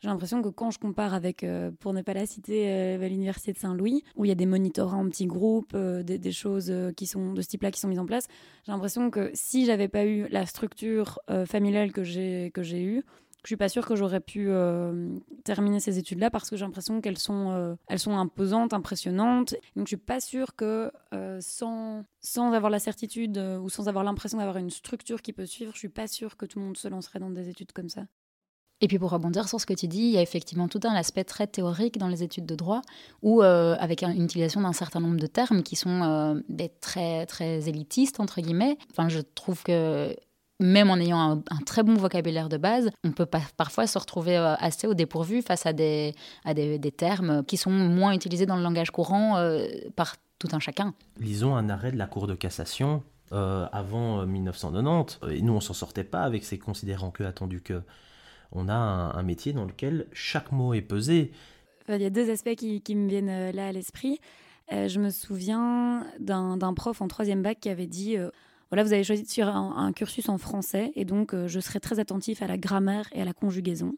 [0.00, 3.52] j'ai l'impression que quand je compare avec, euh, pour ne pas la citer, euh, l'université
[3.52, 7.06] de Saint-Louis, où il y a des monitorats en petits groupes, euh, des, choses qui
[7.06, 8.26] sont de ce type-là qui sont mises en place,
[8.64, 13.02] j'ai l'impression que si j'avais pas eu la structure familiale que j'ai que j'ai eue,
[13.42, 14.48] je suis pas sûre que j'aurais pu
[15.44, 19.54] terminer ces études-là parce que j'ai l'impression qu'elles sont, elles sont imposantes, impressionnantes.
[19.74, 20.92] Donc je suis pas sûre que
[21.40, 25.72] sans, sans avoir la certitude ou sans avoir l'impression d'avoir une structure qui peut suivre,
[25.74, 28.04] je suis pas sûre que tout le monde se lancerait dans des études comme ça.
[28.80, 30.94] Et puis pour rebondir sur ce que tu dis, il y a effectivement tout un
[30.94, 32.80] aspect très théorique dans les études de droit,
[33.22, 37.68] où euh, avec une utilisation d'un certain nombre de termes qui sont euh, très très
[37.68, 38.78] élitistes entre guillemets.
[38.90, 40.16] Enfin, je trouve que
[40.60, 44.54] même en ayant un, très bon vocabulaire de base, on peut parfois se retrouver euh,
[44.56, 46.14] assez au dépourvu face à des,
[46.44, 49.36] à des, des termes qui sont moins utilisés dans le langage courant
[49.96, 50.94] par tout un chacun.
[51.18, 55.20] Lisons un arrêt de la Cour de cassation avant 1990.
[55.30, 57.82] Et nous, on s'en sortait pas avec ces considérants que attendu que
[58.52, 61.32] on a un, métier dans lequel chaque mot est pesé.
[61.88, 64.20] Il y a deux aspects qui, me viennent euh, là à l'esprit.
[64.72, 68.30] Euh, je me souviens d'un prof en troisième bac qui avait dit euh,
[68.70, 71.98] voilà, vous avez choisi sur un, un, cursus en français et donc je serai très
[71.98, 73.96] attentif à la grammaire et à la conjugaison.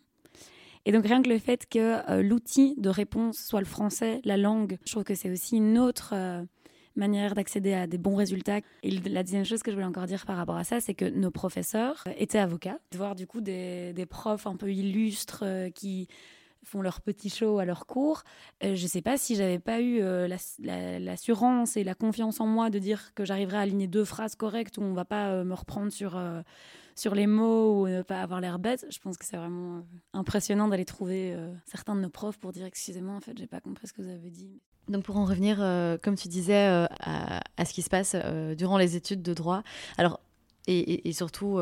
[0.86, 4.78] Et donc rien que le fait que l'outil de réponse soit le français, la langue,
[4.86, 6.14] je trouve que c'est aussi une autre
[6.96, 8.58] manière d'accéder à des bons résultats.
[8.82, 11.04] Et la deuxième chose que je voulais encore dire par rapport à ça, c'est que
[11.04, 12.78] nos professeurs étaient avocats.
[12.90, 16.08] De voir du coup des, profs un peu illustres euh, qui
[16.64, 18.22] font leur petit show à leur cours.
[18.62, 20.28] Euh, je ne sais pas si j'avais pas eu euh,
[20.58, 24.78] l'assurance et la confiance en moi de dire que j'arriverais à aligner deux phrases correctes
[24.78, 26.20] où on va pas me reprendre sur,
[26.94, 28.86] sur les mots ou ne pas avoir l'air bête.
[28.90, 33.14] Je pense que c'est vraiment impressionnant d'aller trouver certains de nos profs pour dire excusez-moi
[33.14, 34.60] en fait j'ai pas compris ce que vous avez dit.
[34.88, 38.54] Donc pour en revenir, euh, comme tu disais, euh, à, ce qui se passe euh,
[38.54, 39.62] durant les études de droit,
[39.96, 40.20] alors
[40.68, 41.58] et, surtout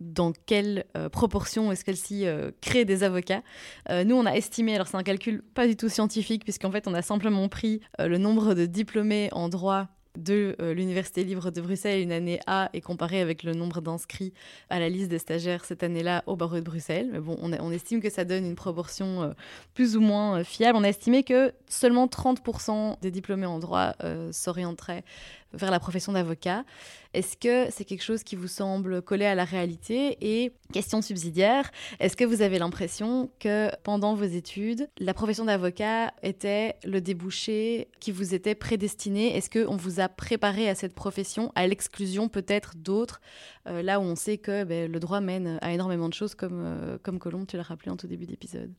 [0.00, 2.26] dans quelle proportion est-ce qu'elle-ci
[2.60, 3.42] crée des avocats
[3.88, 6.94] Nous, on a estimé, alors c'est un calcul pas du tout scientifique, puisqu'en fait on
[6.94, 12.00] a simplement pris le nombre de diplômés en droit de euh, l'Université libre de Bruxelles
[12.00, 14.32] une année A et comparé avec le nombre d'inscrits
[14.70, 17.08] à la liste des stagiaires cette année-là au barreau de Bruxelles.
[17.12, 19.30] Mais bon, on, estime que ça donne une proportion euh,
[19.74, 20.78] plus ou moins euh, fiable.
[20.78, 23.94] On a estimé que seulement 30% des diplômés en droit
[24.30, 25.04] s'orienteraient
[25.52, 26.64] vers la profession d'avocat.
[27.14, 30.18] Est-ce que c'est quelque chose qui vous semble coller à la réalité?
[30.20, 36.12] Et question subsidiaire, est-ce que vous avez l'impression que pendant vos études, la profession d'avocat
[36.22, 39.36] était le débouché qui vous était prédestiné?
[39.36, 43.20] Est-ce qu'on vous a préparé à cette profession, à l'exclusion peut-être d'autres,
[43.66, 46.62] euh, là où on sait que ben, le droit mène à énormément de choses, comme,
[46.64, 48.72] euh, comme Colombe, tu l'as rappelé en tout début d'épisode.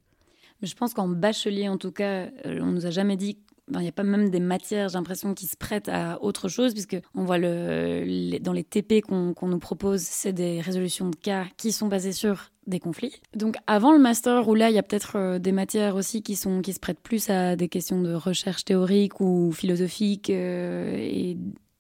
[0.62, 3.38] Je pense qu'en bachelier, en tout cas, euh, on nous a jamais dit
[3.74, 6.74] il n'y a pas même des matières, j'ai l'impression, qui se prêtent à autre chose,
[6.74, 11.46] puisque on voit le, dans les TP qu'on nous propose, c'est des résolutions de cas
[11.58, 13.22] qui sont basées sur des conflits.
[13.36, 16.36] Donc avant le master, où là, il y a peut-être euh, des matières aussi qui,
[16.36, 21.38] sont, qui se prêtent plus à des questions de recherche théorique ou philosophique, euh, et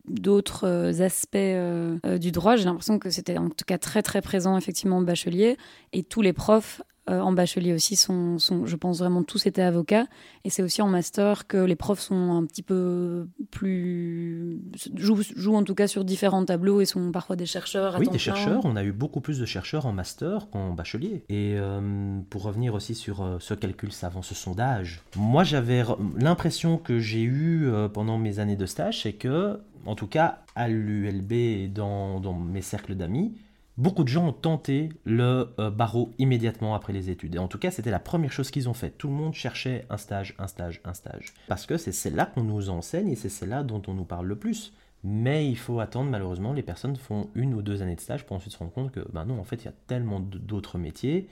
[0.08, 2.56] d'autres aspects du droit.
[2.56, 5.58] J'ai l'impression que c'était en tout cas très très présent effectivement au bachelier
[5.91, 9.62] et tous les profs euh, en bachelier aussi sont, sont, je pense vraiment tous étaient
[9.62, 10.08] avocats.
[10.43, 14.60] Et c'est aussi en master que les profs sont un petit peu plus.
[14.96, 17.96] jouent, en tout cas sur différents tableaux et sont parfois des chercheurs.
[18.00, 18.62] oui, des chercheurs.
[18.65, 21.24] On a eu beaucoup plus de chercheurs en master qu'en bachelier.
[21.30, 25.84] Et euh, pour revenir aussi sur euh, ce calcul savant, ce sondage, moi j'avais
[26.17, 30.67] l'impression que j'ai eu pendant mes années de stage, c'est que, en tout cas à
[30.67, 33.34] l'ULB et dans, dans mes cercles d'amis,
[33.78, 37.36] Beaucoup de gens ont tenté le euh, barreau immédiatement après les études.
[37.36, 38.90] Et en tout cas, c'était la première chose qu'ils ont fait.
[38.90, 41.34] Tout le monde cherchait un stage, un stage, un stage.
[41.48, 44.36] Parce que c'est celle-là qu'on nous enseigne et c'est celle-là dont on nous parle le
[44.36, 44.74] plus.
[45.04, 48.36] Mais il faut attendre, malheureusement, les personnes font une ou deux années de stage pour
[48.36, 51.28] ensuite se rendre compte que, ben non, en fait, il y a tellement d'autres métiers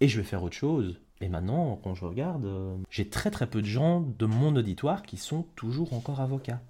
[0.00, 0.98] et je vais faire autre chose.
[1.20, 5.02] Et maintenant, quand je regarde, euh, j'ai très très peu de gens de mon auditoire
[5.02, 6.60] qui sont toujours encore avocats.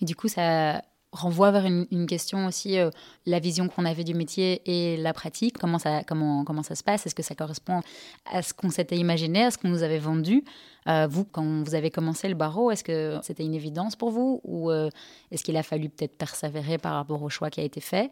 [0.00, 0.82] Et du coup, ça
[1.16, 2.90] renvoie vers une, question aussi, euh,
[3.24, 6.84] la vision qu'on avait du métier et la pratique, comment ça, comment, comment ça se
[6.84, 7.80] passe, est-ce que ça correspond
[8.26, 10.44] à ce qu'on s'était imaginé, à ce qu'on nous avait vendu?
[10.88, 14.40] Euh, Vous, quand vous avez commencé le barreau, est-ce que c'était une évidence pour vous?
[14.44, 14.90] Ou euh,
[15.30, 18.10] est-ce qu'il a fallu peut-être persévérer par rapport au choix qui a été fait?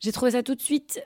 [0.00, 0.98] J'ai trouvé ça tout de suite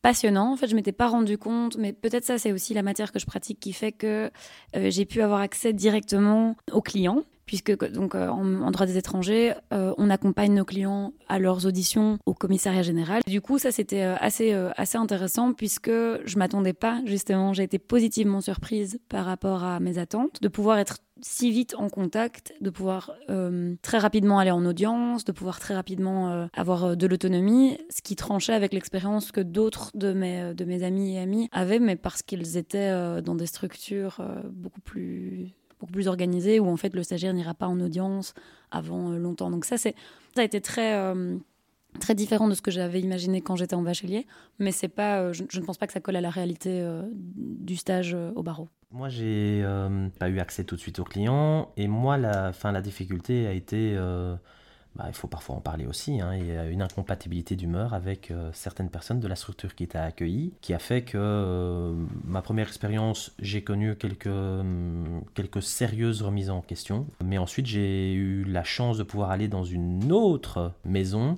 [0.00, 0.54] passionnant.
[0.54, 3.18] En fait, je m'étais pas rendu compte, mais peut-être ça, c'est aussi la matière que
[3.18, 4.30] je pratique qui fait que
[4.74, 9.94] j'ai pu avoir accès directement aux clients puisque donc euh, en, droit des étrangers, euh,
[9.96, 13.22] on accompagne nos clients à leurs auditions au commissariat général.
[13.26, 17.78] Du coup, ça c'était euh, assez assez intéressant puisque je m'attendais pas justement, j'ai été
[17.78, 22.68] positivement surprise par rapport à mes attentes de pouvoir être si vite en contact, de
[22.68, 23.12] pouvoir
[23.80, 28.52] très rapidement aller en audience, de pouvoir très rapidement avoir de l'autonomie, ce qui tranchait
[28.52, 32.58] avec l'expérience que d'autres de mes, de mes amis et amis avaient, mais parce qu'ils
[32.58, 34.20] étaient dans des structures
[34.52, 38.34] beaucoup plus beaucoup plus organisé où en fait le stagiaire n'ira pas en audience
[38.70, 39.50] avant euh, longtemps.
[39.50, 39.94] Donc ça, c'est,
[40.34, 41.36] ça a été très, euh,
[42.00, 44.26] très différent de ce que j'avais imaginé quand j'étais en bachelier,
[44.58, 46.86] mais c'est pas, euh, je, ne pense pas que ça colle à la réalité
[47.36, 48.68] du stage au barreau.
[48.90, 49.64] Moi, j'ai
[50.18, 53.52] pas eu accès tout de suite aux clients et moi, la, fin, la difficulté a
[53.52, 53.96] été
[54.96, 56.20] bah, il faut parfois en parler aussi.
[56.20, 56.34] Hein.
[56.36, 60.04] Il y a une incompatibilité d'humeur avec euh, certaines personnes de la structure qui t'a
[60.04, 66.22] accueilli, qui a fait que euh, ma première expérience, j'ai connu quelques, hum, quelques sérieuses
[66.22, 67.06] remises en question.
[67.22, 71.36] Mais ensuite, j'ai eu la chance de pouvoir aller dans une autre maison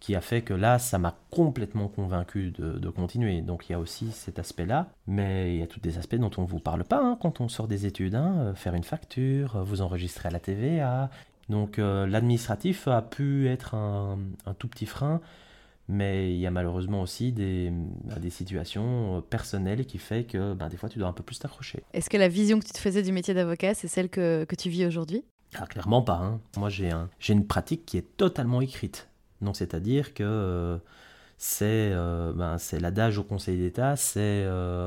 [0.00, 3.42] qui a fait que là, ça m'a complètement convaincu de, continuer.
[3.42, 6.30] Donc il y a aussi cet aspect-là, mais il y a tous des aspects dont
[6.36, 8.14] on ne vous parle pas hein, quand on sort des études.
[8.14, 8.34] Hein.
[8.38, 11.10] Euh, faire une facture, vous enregistrer à la TVA,
[11.48, 14.18] donc euh, l'administratif a pu être un,
[14.58, 15.20] tout petit frein,
[15.88, 17.72] mais il y a malheureusement aussi des,
[18.04, 21.22] bah, des situations euh, personnelles qui fait que bah, des fois tu dois un peu
[21.22, 21.82] plus t'accrocher.
[21.94, 24.56] Est-ce que la vision que tu te faisais du métier d'avocat, c'est celle que, que,
[24.56, 25.24] tu vis aujourd'hui?
[25.54, 26.16] Ah, Clairement pas.
[26.16, 26.40] Hein.
[26.58, 29.08] Moi j'ai un, une pratique qui est totalement écrite.
[29.40, 30.24] Donc c'est-à-dire que...
[30.24, 30.78] Euh,
[31.40, 34.44] c'est ben, l'adage au Conseil d'État, c'est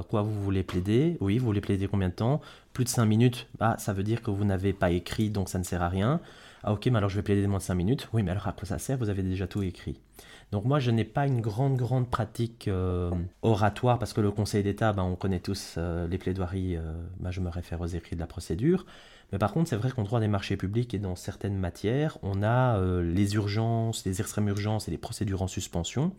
[0.10, 1.16] quoi vous voulez plaider?
[1.22, 2.42] Oui, vous voulez plaider combien de temps?
[2.74, 5.60] Plus de 5 minutes, bah, ça veut dire que vous n'avez pas écrit, donc ça
[5.60, 6.20] ne sert à rien.
[6.64, 8.10] Ah ok, mais alors je vais plaider moins de 5 minutes.
[8.14, 10.00] Oui, mais alors à quoi ça sert Vous avez déjà tout écrit.
[10.52, 13.10] Donc moi, je n'ai pas une grande, grande pratique euh,
[13.42, 16.82] oratoire, parce que le Conseil d'État, ben, on connaît tous euh, les plaidoiries, euh,
[17.20, 18.86] ben, je me réfère aux écrits de la procédure.
[19.32, 22.44] Mais par contre, c'est vrai qu'en droit des marchés publics et dans certaines matières, on
[22.44, 26.14] a les urgences, les extrêmes urgences et les procédures en suspension,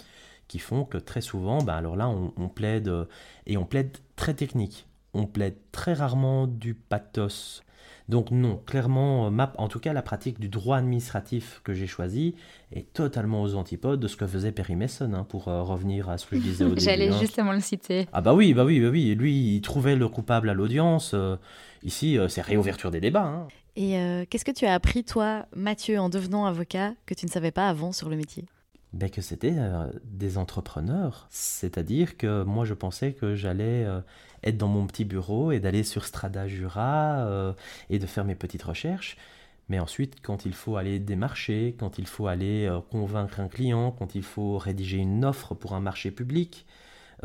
[0.49, 2.91] qui font que très souvent, ben, alors là, on plaide,
[3.47, 4.87] et on plaide très technique.
[5.13, 7.63] On plaide très rarement du pathos
[8.09, 12.35] donc non, clairement, euh, en tout cas la pratique du droit administratif que j'ai choisi
[12.73, 16.19] est totalement aux antipodes de ce que faisait Perry Mason, hein, pour euh, revenir à
[16.19, 16.81] ce que je disais au début.
[16.81, 17.19] J'allais hein.
[17.21, 18.07] justement le citer.
[18.13, 19.15] Ah bah oui, bah oui, bah oui.
[19.15, 21.13] Lui, il trouvait le coupable à l'audience.
[21.15, 21.37] Euh,
[21.83, 23.25] ici, c'est réouverture des débats.
[23.25, 23.49] Hein.
[23.75, 23.97] Et
[24.29, 27.69] qu'est-ce que tu as appris, toi, Mathieu, en devenant avocat, que tu ne savais pas
[27.69, 28.45] avant sur le métier?
[28.93, 29.55] Ben que c'était
[30.05, 31.27] des entrepreneurs.
[31.31, 33.87] C'est-à-dire que moi, je pensais que j'allais
[34.45, 37.53] être dans mon petit bureau et d'aller sur Strada Jura euh,
[37.91, 39.17] et de faire mes petites recherches.
[39.69, 43.93] Mais ensuite, quand il faut aller démarcher, quand il faut aller euh, convaincre un client,
[43.93, 46.67] quand il faut rédiger une offre pour un marché public,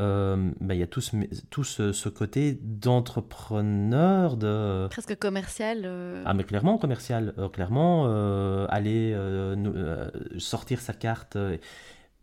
[0.00, 1.16] euh, ben, il y a tout ce,
[1.50, 4.86] tout ce, côté d'entrepreneur, de...
[4.88, 5.88] Presque commercial.
[6.24, 8.06] Ah mais clairement commercial, clairement
[8.68, 9.16] aller
[10.38, 11.36] sortir sa carte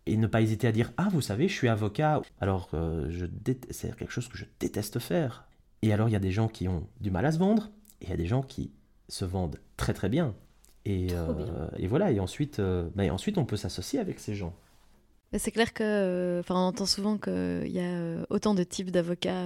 [0.06, 3.26] et ne pas hésiter à dire ah vous savez je suis avocat alors euh, je
[3.72, 5.46] c'est quelque chose que je déteste faire.
[5.82, 7.70] Et alors il y a des gens qui ont du mal à se vendre
[8.02, 8.72] et il y a des gens qui
[9.08, 10.34] se vendent très très bien.
[10.86, 12.12] Et, euh, et voilà.
[12.12, 14.56] Et ensuite euh, bah, ensuite on peut s'associer avec ces gens
[15.34, 19.44] C'est clair que, enfin, on entend souvent qu'il y a autant de types d'avocats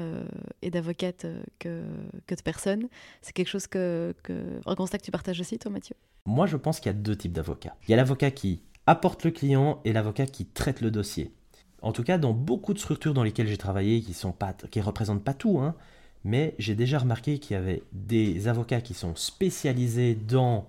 [0.61, 1.25] et d'avocates
[1.57, 1.83] que,
[2.27, 2.89] que, de personnes.
[3.21, 5.95] C'est quelque chose que, que, un constat que tu partages aussi, toi, Mathieu?
[6.25, 7.75] Moi, je pense qu'il y a deux types d'avocats.
[7.87, 11.33] Il y a l'avocat qui apporte le client et l'avocat qui traite le dossier.
[11.81, 14.81] En tout cas, dans beaucoup de structures dans lesquelles j'ai travaillé, qui sont pas, qui
[14.81, 15.75] représentent pas tout, hein,
[16.23, 20.67] mais j'ai déjà remarqué qu'il y avait des avocats qui sont spécialisés dans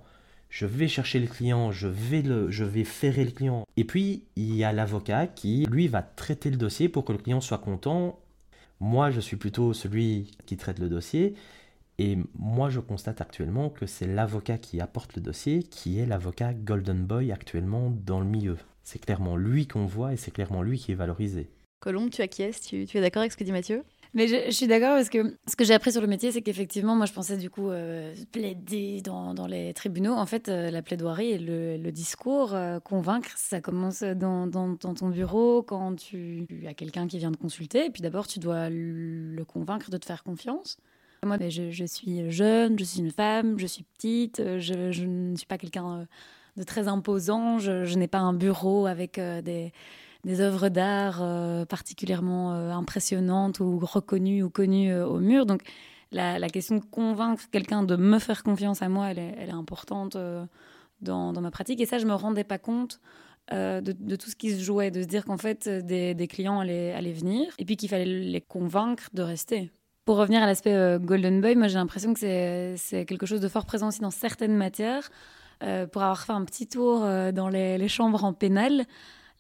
[0.51, 3.65] je vais chercher le client, je vais, le, je vais ferrer le client.
[3.77, 7.19] Et puis, il y a l'avocat qui, lui, va traiter le dossier pour que le
[7.19, 8.19] client soit content.
[8.81, 11.35] Moi, je suis plutôt celui qui traite le dossier.
[11.99, 16.53] Et moi, je constate actuellement que c'est l'avocat qui apporte le dossier qui est l'avocat
[16.53, 18.57] Golden Boy actuellement dans le milieu.
[18.83, 21.51] C'est clairement lui qu'on voit et c'est clairement lui qui est valorisé.
[21.79, 23.85] Colombe, tu acquiesces tu, tu es d'accord avec ce que dit Mathieu?
[24.13, 26.97] Mais je, suis d'accord parce que ce que j'ai appris sur le métier, c'est qu'effectivement,
[26.97, 30.15] moi, je pensais du coup euh, plaider dans, dans, les tribunaux.
[30.15, 35.09] En fait, euh, la plaidoirie et le, discours, euh, convaincre, ça commence dans, dans, ton
[35.09, 37.87] bureau quand tu, as quelqu'un qui vient te consulter.
[37.87, 40.77] Et puis d'abord, tu dois le convaincre de te faire confiance.
[41.25, 45.59] Moi, je, suis jeune, je suis une femme, je suis petite, je ne suis pas
[45.59, 46.09] quelqu'un
[46.57, 49.73] de très imposant, je, n'ai pas un bureau avec des
[50.25, 55.47] des œuvres d'art euh, particulièrement euh, impressionnantes ou reconnues ou connues euh, au mur.
[55.47, 55.63] Donc
[56.13, 60.17] la, question de convaincre quelqu'un de me faire confiance à moi, elle est, importante
[61.01, 61.81] dans, ma pratique.
[61.81, 63.01] Et ça, je me rendais pas compte
[63.53, 67.13] de, tout ce qui se jouait, de se dire qu'en fait, des, clients allaient, allaient,
[67.13, 69.71] venir et puis qu'il fallait les convaincre de rester.
[70.05, 73.65] Pour revenir à l'aspect Golden Boy, moi j'ai l'impression que c'est quelque chose de fort
[73.65, 75.11] présent aussi dans certaines matières.
[75.61, 77.03] pour avoir fait un petit tour
[77.33, 78.85] dans les, les chambres en pénal,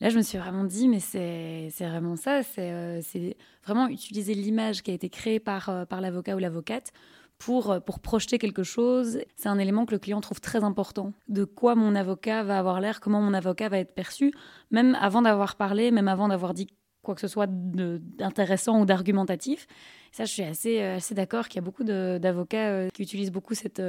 [0.00, 4.82] Là, je me suis vraiment dit, mais c'est vraiment ça, euh, c'est vraiment utiliser l'image
[4.82, 6.92] qui a été créée par, euh, l'avocat ou l'avocate
[7.36, 9.18] pour, euh, pour projeter quelque chose.
[9.36, 11.12] C'est un élément que le client trouve très important.
[11.28, 14.32] De quoi mon avocat va avoir l'air, comment mon avocat va être perçu,
[14.70, 16.68] même avant d'avoir parlé, même avant d'avoir dit
[17.02, 19.66] quoi que ce soit d'intéressant ou d'argumentatif.
[20.12, 23.82] Ça, je suis assez, d'accord qu'il y a beaucoup d'avocats qui utilisent beaucoup cette,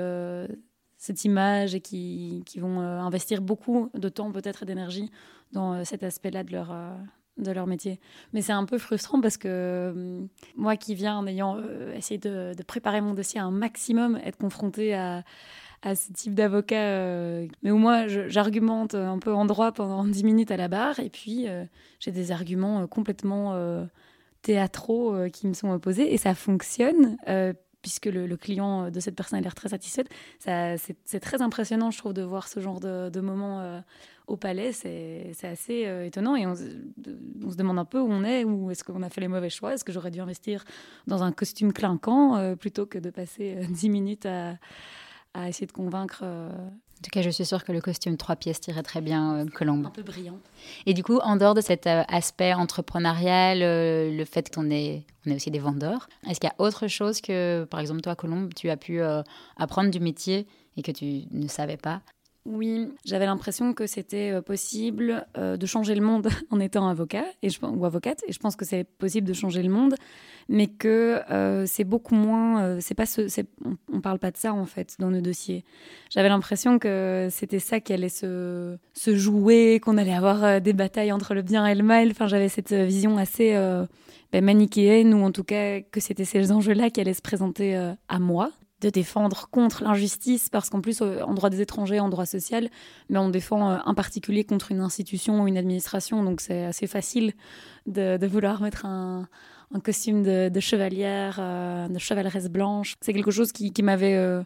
[0.97, 5.11] cette image et qui, qui vont investir beaucoup de temps peut-être et d'énergie
[5.51, 6.95] dans euh, cet aspect-là de leur, euh,
[7.37, 7.99] de leur métier.
[8.33, 10.21] Mais c'est un peu frustrant parce que euh,
[10.55, 11.57] moi qui viens en ayant
[11.95, 15.23] essayé de, préparer mon dossier un maximum, être confrontée à,
[15.81, 20.51] à ce type d'avocat, mais où moi j'argumente un peu en droit pendant 10 minutes
[20.51, 21.47] à la barre, et puis
[21.99, 23.57] j'ai des arguments complètement
[24.43, 27.17] théâtraux qui me sont opposés, et ça fonctionne
[27.81, 30.05] puisque le, client de cette personne a l'air très satisfait.
[30.39, 33.81] C'est très impressionnant, je trouve, de voir ce genre de, de moments
[34.31, 38.43] au palais, c'est assez euh, étonnant et on, se demande un peu où on est,
[38.43, 40.63] ou est-ce qu'on a fait les mauvais choix, est-ce que j'aurais dû investir
[41.05, 44.57] dans un costume clinquant euh, plutôt que de passer euh, dix minutes à,
[45.47, 46.25] essayer de convaincre.
[47.01, 49.87] En tout cas, je suis sûre que le costume trois pièces tirait très bien Colombe.
[49.87, 50.37] Un peu brillant.
[50.85, 55.35] Et du coup, en dehors de cet aspect entrepreneurial, le fait qu'on est, on est
[55.35, 58.69] aussi des vendeurs, est-ce qu'il y a autre chose que, par exemple, toi, Colombe, tu
[58.69, 59.01] as pu
[59.57, 60.45] apprendre du métier
[60.77, 62.01] et que tu ne savais pas
[62.45, 67.25] oui, j'avais l'impression que c'était euh, possible euh, de changer le monde en étant avocat
[67.43, 69.93] et ou avocate, et je pense que c'est possible de changer le monde,
[70.49, 72.79] mais que euh, c'est beaucoup moins.
[72.79, 73.21] c'est pas ce,
[73.63, 75.63] on, on, parle pas de ça en fait dans nos dossiers.
[76.09, 81.11] J'avais l'impression que c'était ça qui allait se, se jouer, qu'on allait avoir des batailles
[81.11, 82.09] entre le bien et le mal.
[82.09, 83.53] Enfin, j'avais cette vision assez
[84.31, 87.75] ben, manichéenne, ou en tout cas que c'était ces enjeux-là qui allaient se présenter
[88.07, 92.09] à moi de défendre contre l'injustice, parce qu'en plus, euh, en droit des étrangers, en
[92.09, 92.69] droit social,
[93.09, 96.87] mais on défend euh, un particulier contre une institution ou une administration, donc c'est assez
[96.87, 97.33] facile
[97.85, 99.27] de, vouloir mettre un,
[99.83, 102.95] costume de, chevalière, euh, de chevaleresse blanche.
[103.01, 104.43] C'est quelque chose qui, m'avait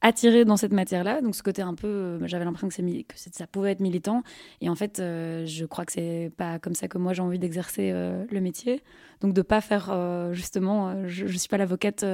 [0.00, 1.20] attiré dans cette matière-là.
[1.20, 4.22] Donc ce côté un peu, euh, j'avais l'impression que, que ça pouvait être militant.
[4.60, 7.38] Et en fait, euh, je crois que c'est pas comme ça que moi j'ai envie
[7.38, 8.82] d'exercer euh, le métier.
[9.20, 9.96] Donc de pas faire
[10.32, 12.04] justement, je, je suis pas l'avocate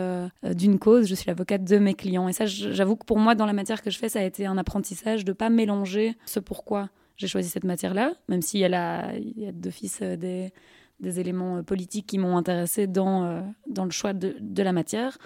[0.45, 2.29] d'une cause, je suis l'avocate de mes clients.
[2.29, 4.47] Et ça, j'avoue que pour moi, dans la matière que je fais, ça a été
[4.47, 9.47] un apprentissage de pas mélanger ce pourquoi j'ai choisi cette matière-là, même y a, y
[9.47, 10.53] a d'office des,
[11.01, 15.19] éléments politiques qui m'ont intéressé dans, le choix de la matière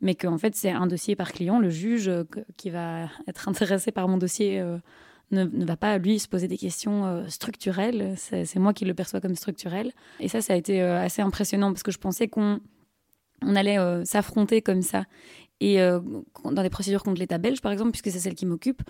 [0.00, 1.58] mais qu'en fait, c'est un dossier par client.
[1.58, 2.24] Le juge euh,
[2.56, 4.78] qui va être intéressé par mon dossier euh,
[5.30, 8.14] ne, va pas, lui, se poser des questions euh, structurelles.
[8.16, 9.92] C'est moi qui le perçois comme structurel.
[10.18, 12.60] Et ça, ça a été assez impressionnant parce que je pensais qu'on
[13.42, 15.04] on allait s'affronter comme ça.
[15.60, 18.82] Et dans des procédures contre l'État belge, par exemple, puisque c'est celle qui m'occupe,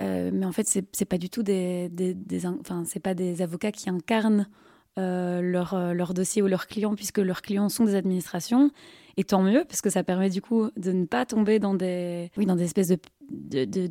[0.00, 3.88] mais en fait, c'est pas du tout des, des enfin, c'est pas des avocats qui
[3.88, 4.48] incarnent
[4.96, 8.70] leur, leur dossier ou leurs clients, puisque leurs clients sont des administrations
[9.16, 12.30] et tant mieux, parce que ça permet du coup de ne pas tomber dans des,
[12.36, 12.98] oui, dans des espèces de,
[13.30, 13.88] de, de,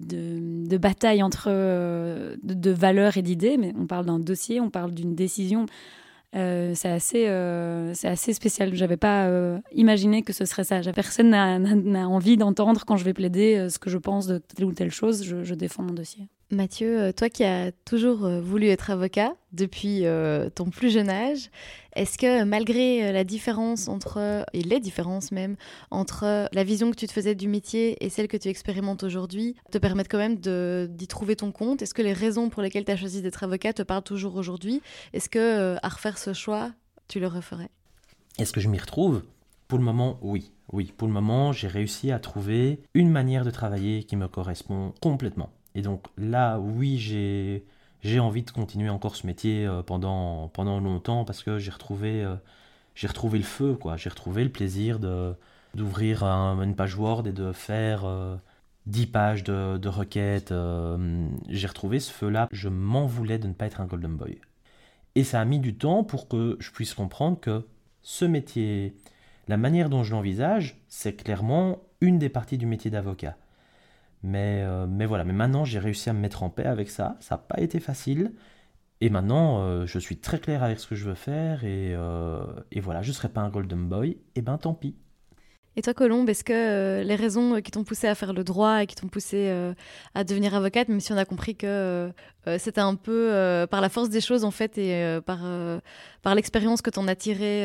[0.67, 5.15] de, bataille entre de, valeurs et d'idées, mais on parle d'un dossier, on parle d'une
[5.15, 5.65] décision.
[6.33, 7.25] c'est assez,
[7.93, 8.75] c'est assez spécial.
[8.75, 9.29] J'avais pas
[9.71, 10.81] imaginé que ce serait ça.
[10.93, 14.73] Personne n'a envie d'entendre quand je vais plaider ce que je pense de telle ou
[14.73, 15.23] telle chose.
[15.23, 16.27] je défends mon dossier.
[16.53, 21.09] Mathieu, euh, toi qui as toujours euh, voulu être avocat depuis euh, ton plus jeune
[21.09, 21.49] âge,
[21.95, 25.55] est-ce que malgré la différence entre, et les différences même,
[25.91, 29.55] entre la vision que tu te faisais du métier et celle que tu expérimentes aujourd'hui,
[29.71, 31.81] te permettent quand même d'y trouver ton compte?
[31.81, 34.81] Est-ce que les raisons pour lesquelles tu as choisi d'être avocat te parlent toujours aujourd'hui?
[35.13, 36.71] Est-ce que à refaire ce choix,
[37.07, 37.69] tu le referais?
[38.39, 39.21] Est-ce que je m'y retrouve?
[39.67, 40.51] Pour le moment, oui.
[40.71, 44.93] Oui, pour le moment, j'ai réussi à trouver une manière de travailler qui me correspond
[44.99, 45.51] complètement.
[45.75, 47.65] Et donc là, oui, j'ai
[48.03, 52.23] j'ai envie de continuer encore ce métier euh, pendant, pendant longtemps parce que j'ai retrouvé,
[52.23, 52.35] euh,
[52.95, 53.97] j'ai retrouvé le feu, quoi.
[53.97, 55.33] J'ai retrouvé le plaisir de,
[55.73, 58.01] d'ouvrir une page Word et de faire
[58.87, 60.53] 10 euh, pages de, de requêtes.
[61.49, 62.49] j'ai retrouvé ce feu-là.
[62.51, 64.39] Je m'en voulais de ne pas être un Golden Boy.
[65.15, 67.65] Et ça a mis du temps pour que je puisse comprendre que
[68.01, 68.95] ce métier,
[69.47, 73.37] la manière dont je l'envisage, c'est clairement une des parties du métier d'avocat.
[74.23, 77.17] Mais, euh, mais voilà, mais maintenant j'ai réussi à me mettre en paix avec ça.
[77.19, 78.33] Ça n'a pas été facile.
[79.01, 81.65] Et maintenant, euh, je suis très clair avec ce que je veux faire.
[81.65, 84.17] Et, euh, et voilà, je ne serai pas un Golden Boy.
[84.35, 84.95] Et ben tant pis.
[85.75, 88.43] Et toi, Colombe, est-ce que euh, les raisons euh, qui t'ont poussé à faire le
[88.43, 89.73] droit et qui t'ont poussé euh,
[90.13, 92.11] à devenir avocate, même si on a compris que
[92.57, 95.39] c'était un peu par la force des choses, en fait, et par,
[96.21, 97.61] par l'expérience que t'en as tirée,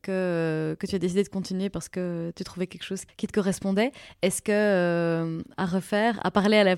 [0.00, 3.32] que, que tu as décidé de continuer parce que tu trouvais quelque chose qui te
[3.32, 3.92] correspondait,
[4.22, 6.76] est-ce que, à refaire, à parler à la,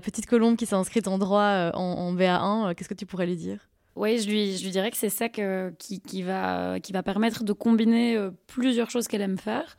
[0.00, 3.36] petite Colombe qui s'est inscrite en droit en, en BA1, qu'est-ce que tu pourrais lui
[3.36, 3.68] dire?
[3.94, 7.44] Oui, je lui, je lui dirais que c'est ça qui, qui, va, qui va permettre
[7.44, 9.76] de combiner plusieurs choses qu'elle aime faire.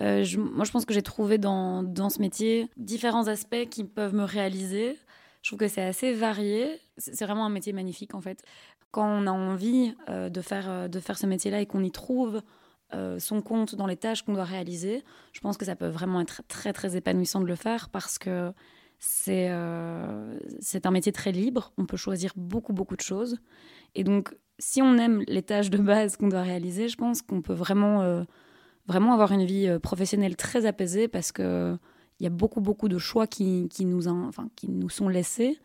[0.00, 4.14] Euh, moi, je pense que j'ai trouvé dans, dans, ce métier différents aspects qui peuvent
[4.14, 4.98] me réaliser.
[5.42, 6.80] Je trouve que c'est assez varié.
[6.98, 8.42] C'est vraiment un métier magnifique, en fait.
[8.90, 11.90] Quand on a envie euh, de, faire, euh, de faire ce métier-là et qu'on y
[11.90, 12.42] trouve
[13.18, 16.42] son compte dans les tâches qu'on doit réaliser, je pense que ça peut vraiment être
[16.46, 18.52] très, très épanouissant de le faire parce que
[19.00, 19.50] c'est
[20.60, 21.72] c'est un métier très libre.
[21.78, 23.38] On peut choisir beaucoup, beaucoup de choses.
[23.96, 27.42] Et donc, si on aime les tâches de base qu'on doit réaliser, je pense qu'on
[27.42, 28.24] peut vraiment
[28.86, 31.76] vraiment avoir une vie euh, professionnelle très apaisée parce que
[32.18, 35.58] il y a beaucoup beaucoup de choix qui, qui nous, enfin, qui nous sont laissés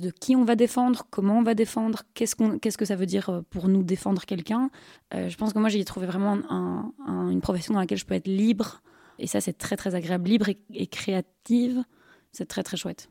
[0.00, 3.06] de qui on va défendre, comment on va défendre, qu'est-ce, qu'on, qu'est-ce que ça veut
[3.06, 4.70] dire euh, pour nous défendre quelqu'un.
[5.14, 6.38] Euh, je pense que moi, j'ai trouvé vraiment
[7.06, 8.82] une profession dans laquelle je peux être libre.
[9.18, 10.28] Et ça, c'est très, très agréable.
[10.28, 11.84] Libre et créative,
[12.32, 13.08] c'est très, très chouette.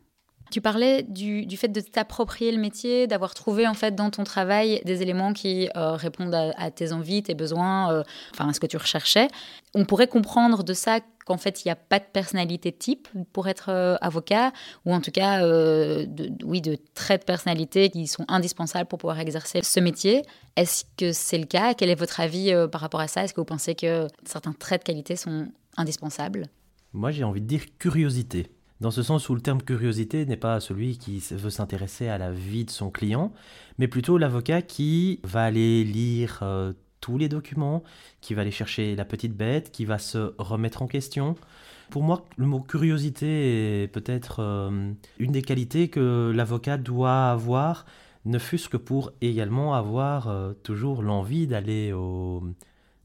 [0.52, 4.82] Tu parlais du, fait de t'approprier le métier, d'avoir trouvé en fait dans ton travail
[4.86, 8.68] des éléments qui euh, répondent à, tes envies, tes besoins, euh, enfin à ce que
[8.68, 9.28] tu recherchais.
[9.74, 13.48] On pourrait comprendre de ça qu'en fait il n'y a pas de personnalité type pour
[13.48, 14.52] être euh, avocat,
[14.86, 19.20] ou en tout cas, de, oui, de traits de personnalité qui sont indispensables pour pouvoir
[19.20, 20.22] exercer ce métier.
[20.56, 21.74] Est-ce que c'est le cas?
[21.74, 23.24] Quel est votre avis par rapport à ça?
[23.24, 26.48] Est-ce que vous pensez que certains traits de qualité sont indispensables?
[26.92, 28.52] Moi j'ai envie de dire curiosité
[28.84, 32.34] dans ce sens où le terme curiosité n'est pas celui qui veut s'intéresser à la
[32.34, 33.32] vie de son client,
[33.78, 37.82] mais plutôt l'avocat qui va aller lire euh, tous les documents,
[38.20, 41.36] qui va aller chercher la petite bête, qui va se remettre en question.
[41.92, 47.86] Pour moi, le mot curiosité est peut-être euh, une des qualités que l'avocat doit avoir,
[48.26, 52.44] ne fût-ce que pour également avoir euh, toujours l'envie d'aller au,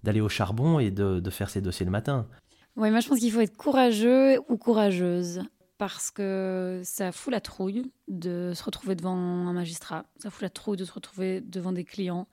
[0.03, 2.27] d'aller au charbon et de, de faire ses dossiers le matin.
[2.75, 5.43] Oui, moi je pense qu'il faut être courageux ou courageuse
[5.79, 10.51] parce que ça fout la trouille de se retrouver devant un magistrat, ça fout la
[10.51, 12.27] trouille de se retrouver devant des clients.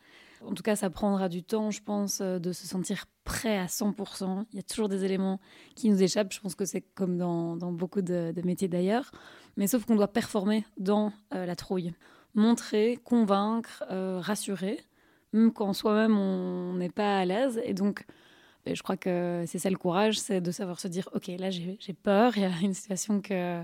[0.43, 3.65] En tout cas, ça prendra du temps, je pense, euh, de se sentir prêt à
[3.65, 4.45] 100%.
[4.51, 5.39] Il y a toujours des éléments
[5.75, 6.33] qui nous échappent.
[6.33, 9.11] Je pense que c'est comme dans, beaucoup de, métiers d'ailleurs.
[9.57, 11.93] Mais sauf qu'on doit performer dans euh, la trouille.
[12.33, 14.81] Montrer, convaincre, euh, rassurer,
[15.33, 17.61] même quand soi-même on n'est pas à l'aise.
[17.63, 18.05] Et donc,
[18.73, 21.77] je crois que c'est ça le courage, c'est de savoir se dire, OK, là j'ai
[21.93, 23.63] peur, il y a une situation que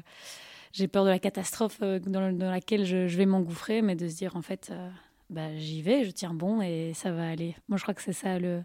[0.73, 4.35] j'ai peur de la catastrophe euh, dans, laquelle je, vais m'engouffrer, mais de se dire,
[4.35, 4.89] en fait, euh,
[5.29, 7.55] bah, j'y vais, je tiens bon et ça va aller.
[7.67, 8.63] Moi, je crois que c'est ça le,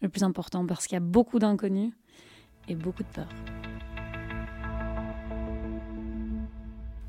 [0.00, 1.92] le plus important, parce qu'il y a beaucoup d'inconnus
[2.68, 3.28] et beaucoup de peur.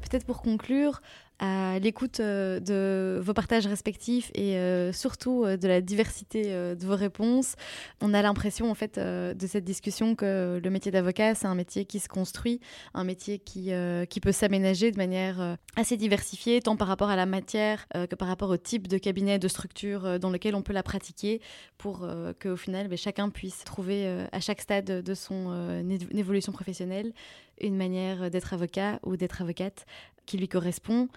[0.02, 1.02] Peut-être pour conclure,
[1.40, 6.86] à l'écoute euh, de vos partages respectifs et euh, surtout euh, de la diversité de
[6.86, 7.56] vos réponses.
[8.02, 11.86] On a l'impression en fait de cette discussion que le métier d'avocat c'est un métier
[11.86, 12.60] qui se construit,
[12.94, 13.72] un métier qui,
[14.10, 18.28] qui peut s'aménager de manière assez diversifiée tant par rapport à la matière que par
[18.28, 21.42] rapport au type de cabinet, de structure dans lequel on peut la pratiquer
[21.78, 22.08] pour
[22.42, 27.14] qu'au final ben, chacun puisse trouver à chaque stade de son évolution professionnelle
[27.62, 29.86] une manière d'être avocat ou d'être avocate
[30.26, 31.08] qui lui correspond.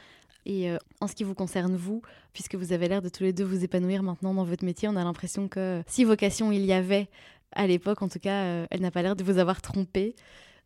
[0.46, 2.02] Et euh, en ce qui vous concerne, vous,
[2.32, 4.96] puisque vous avez l'air de tous les deux vous épanouir maintenant dans votre métier, on
[4.96, 7.08] a l'impression que si vocation il y avait
[7.52, 10.14] à l'époque, en tout cas, euh, elle n'a pas l'air de vous avoir trompé.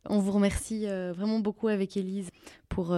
[0.09, 2.31] On vous remercie euh, vraiment beaucoup avec Élise
[2.69, 2.97] pour,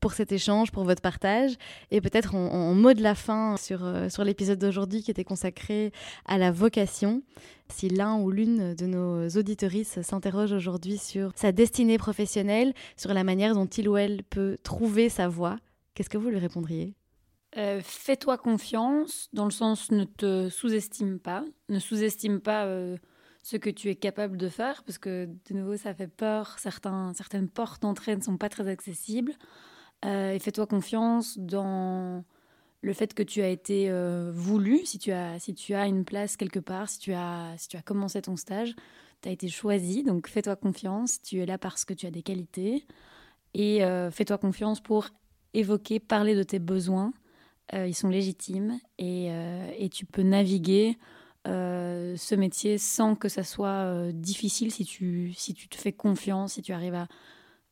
[0.00, 1.56] pour cet échange, pour votre partage.
[1.90, 5.90] Et peut-être en, mot de la fin sur, sur l'épisode d'aujourd'hui qui était consacré
[6.26, 7.22] à la vocation.
[7.70, 13.24] Si l'un ou l'une de nos auditorices s'interroge aujourd'hui sur sa destinée professionnelle, sur la
[13.24, 15.56] manière dont il ou elle peut trouver sa voie,
[15.94, 16.94] qu'est-ce que vous lui répondriez?
[17.56, 22.96] Euh, Fais-toi confiance, dans le sens ne te sous-estime pas, ne sous-estime pas euh,
[23.42, 27.12] ce que tu es capable de faire, parce que de nouveau ça fait peur, Certains,
[27.14, 29.32] certaines portes d'entrée ne sont pas très accessibles.
[30.04, 32.24] Euh, et fais-toi confiance dans
[32.82, 33.92] le fait que tu as été
[34.32, 37.68] voulu, si tu as, si tu as une place quelque part, si tu as, si
[37.68, 38.74] tu as commencé ton stage,
[39.20, 42.22] tu as été choisi, donc fais-toi confiance, tu es là parce que tu as des
[42.22, 42.86] qualités.
[43.52, 43.82] Et
[44.12, 45.10] fais-toi confiance pour
[45.54, 47.12] évoquer, parler de tes besoins.
[47.74, 50.98] Euh, ils sont légitimes et, euh, et tu peux naviguer
[51.48, 56.54] euh, ce métier sans que ça soit difficile si tu, si tu te fais confiance,
[56.54, 57.08] si tu arrives à,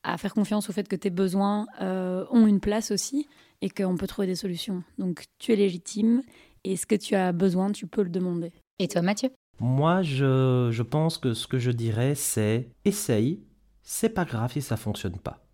[0.02, 3.26] à faire confiance au fait que tes besoins ont une place aussi
[3.60, 4.82] et qu'on peut trouver des solutions.
[4.98, 6.22] Donc tu es légitime
[6.64, 8.52] et ce que tu as besoin, tu peux le demander.
[8.78, 9.30] Et toi Mathieu?
[9.60, 13.40] Moi, je, je pense que ce que je dirais, c'est essaye,
[13.82, 15.44] c'est pas grave si ça fonctionne pas.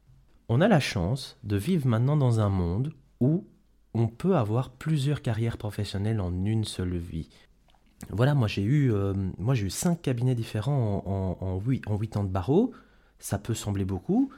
[0.48, 3.46] On a la chance de vivre maintenant dans un monde où
[3.94, 7.30] on peut avoir plusieurs carrières professionnelles en une seule vie.
[8.11, 12.20] Voilà, moi j'ai eu, euh, moi j'ai eu cinq cabinets différents en, en, 8, en
[12.20, 12.72] ans de barreau.
[13.18, 14.30] Ça peut sembler beaucoup,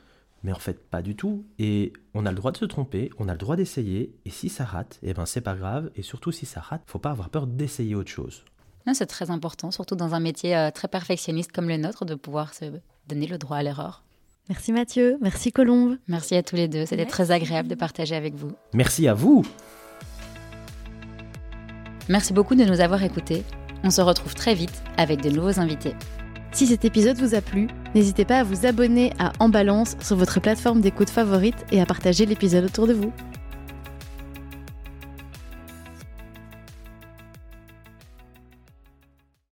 [0.42, 1.44] mais en fait pas du tout.
[1.58, 4.14] Et on a le droit de se tromper, on a le droit d'essayer.
[4.24, 5.90] Et si ça rate, eh ben c'est pas grave.
[5.96, 8.44] Et surtout si ça rate, faut pas avoir peur d'essayer autre chose.
[8.94, 12.54] C'est très important, surtout dans un métier euh, très perfectionniste comme le nôtre, de pouvoir
[12.54, 12.66] se
[13.08, 14.04] donner le droit à l'erreur.
[14.48, 15.98] Merci Mathieu, merci Colombe.
[16.06, 18.52] Merci à tous les deux, c'était très agréable de partager avec vous.
[18.72, 19.44] Merci à vous.
[22.08, 23.44] Merci beaucoup de nous avoir écoutés.
[23.82, 25.94] On se retrouve très vite avec de nouveaux invités.
[26.52, 30.16] Si cet épisode vous a plu, n'hésitez pas à vous abonner à En Balance sur
[30.16, 33.12] votre plateforme d'écoute favorite et à partager l'épisode autour de vous.